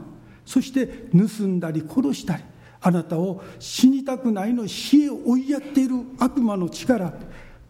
[0.44, 2.42] そして盗んだり殺したり。
[2.81, 7.12] あなたを死にたくないの死へ追いやっている悪魔の力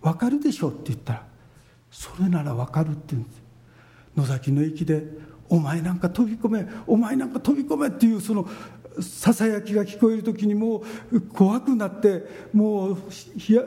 [0.02, 1.26] 分かるでしょうって言ったら
[1.90, 3.42] それなら分かるって言うんです。
[4.16, 5.06] 野崎の駅で
[5.48, 8.46] 「お前なんか飛び込めお前なんか飛び込め」っていうその
[9.00, 12.98] ささやきが聞こえる時にもう怖くなってもう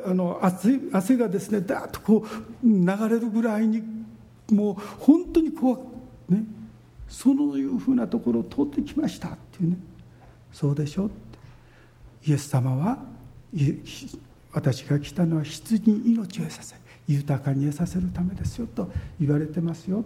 [0.06, 2.26] あの汗汗がですねダーッとこ
[2.64, 3.82] う流れるぐらいに
[4.52, 5.82] もう本当に怖く
[6.30, 6.44] ね
[7.08, 9.78] そのいうふうなところを通ってきましたっていうね。
[10.52, 11.10] そうでしょ
[12.26, 13.00] イエス様は
[14.52, 16.76] 私が来たのは羊に命を得させ
[17.08, 20.06] 豊かに得させるためですよと言われてますよ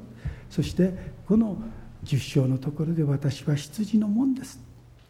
[0.49, 0.93] そして
[1.27, 1.57] この
[2.05, 4.59] 10章のところで私は羊の門です。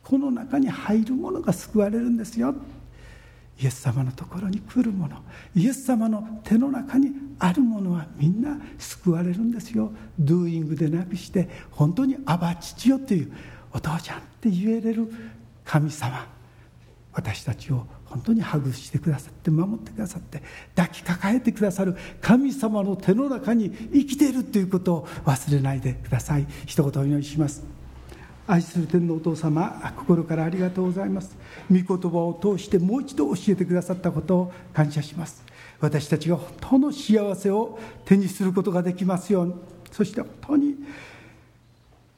[0.01, 2.55] この中に入るものが救われるんですよ。
[3.59, 5.17] イエス様のところに来るもの。
[5.55, 9.91] イエス様の手の中にあるものはみんな救われるんですよ。
[10.17, 13.31] ドゥーイングでなくして本当に「アバ父よ」という
[13.73, 15.11] お父ちゃんって言えれる
[15.65, 16.25] 神様。
[17.15, 20.43] 私たちを本当にハグしてくださって守ってくださって
[20.75, 26.45] 抱きかかえてくださる神様の手の中に生きているということを忘れないでください。
[26.65, 27.63] 一言お祈りします。
[28.47, 31.35] 愛する天のお父様心からありがとうございます。
[31.71, 35.41] 御言葉を通してもう一度教えてくださったことを感謝します。
[35.79, 39.53] 私たちが本当の幸せを手にすることができますように。
[39.91, 40.75] そして本当に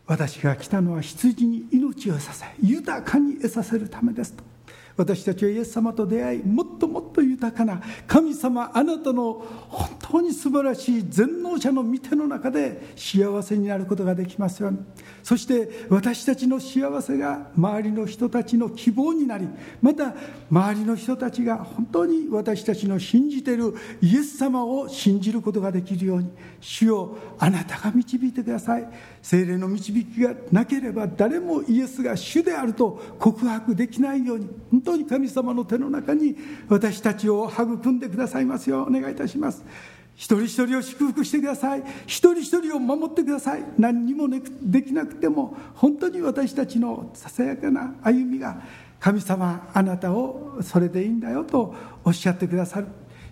[0.07, 4.56] 私が来たのは羊に命を得させ豊かに得させるためですと。
[4.97, 14.79] 私たちはイエス様と出会いもっともっと豊かな神様あなたの本当に素晴らしい全能者の御手の中で幸せになることができますように。
[15.23, 19.47] そして私たちの幸せが周りの人たちの希望になり
[19.81, 20.15] また
[20.49, 26.29] 周りの人たちが本当に私たちの信じているイエス様を信じることができるように
[26.59, 28.87] 主よあなたが導いてください。
[29.21, 34.49] 精霊の導きがなければ誰もイエスが主であると告白できないように。
[34.87, 36.35] 当に神様の手の中に
[36.69, 39.65] 私たちを育んでくださいますようお願いいたします。
[40.15, 41.83] 一人一人を祝福してください。
[42.07, 43.63] 一人一人を守ってください。
[43.77, 44.27] 何にも
[44.61, 48.61] できなくても本当に私たちのささやかな歩みが
[48.99, 52.87] 神様あなたをそれでいいんだよとおっしゃってくださる。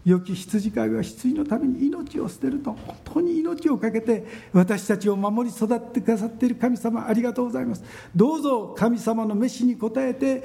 [0.06, 7.84] 良き羊飼いは羊のために命を捨てると本当に命を懸けて私たちを守り育ってくださっている神様ありがとうございます。
[8.16, 10.44] どうぞ神様の飯に応えて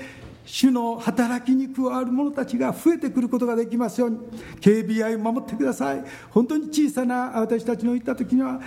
[0.50, 4.18] 主の働きに加わる者たちが増えてくることができますように
[4.60, 6.04] KBI を守ってください。
[6.30, 8.60] 本当に小さな私たちの行った時には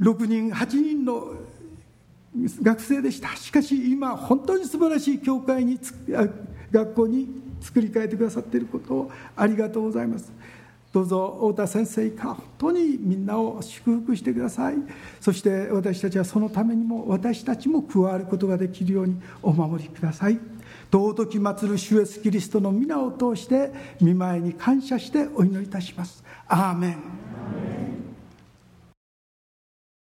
[0.00, 1.34] 6人8人の
[2.62, 3.34] 学生でした。
[3.34, 5.80] しかし今本当に素晴らしい教会に
[6.70, 7.26] 学校に
[7.60, 10.32] 作り変えてくださっていることをありがとうございます。
[10.92, 14.76] どうぞ太田先生か本当にみんなを祝福してください。
[15.20, 20.38] そして私たちはそのためにも私たちも加わることができるようにお守りください。
[20.90, 23.70] 尊き祭る主イエスキリストの皆を通して
[24.00, 26.24] 見舞いに感謝してお祈りいたします。
[26.46, 27.87] アーメン。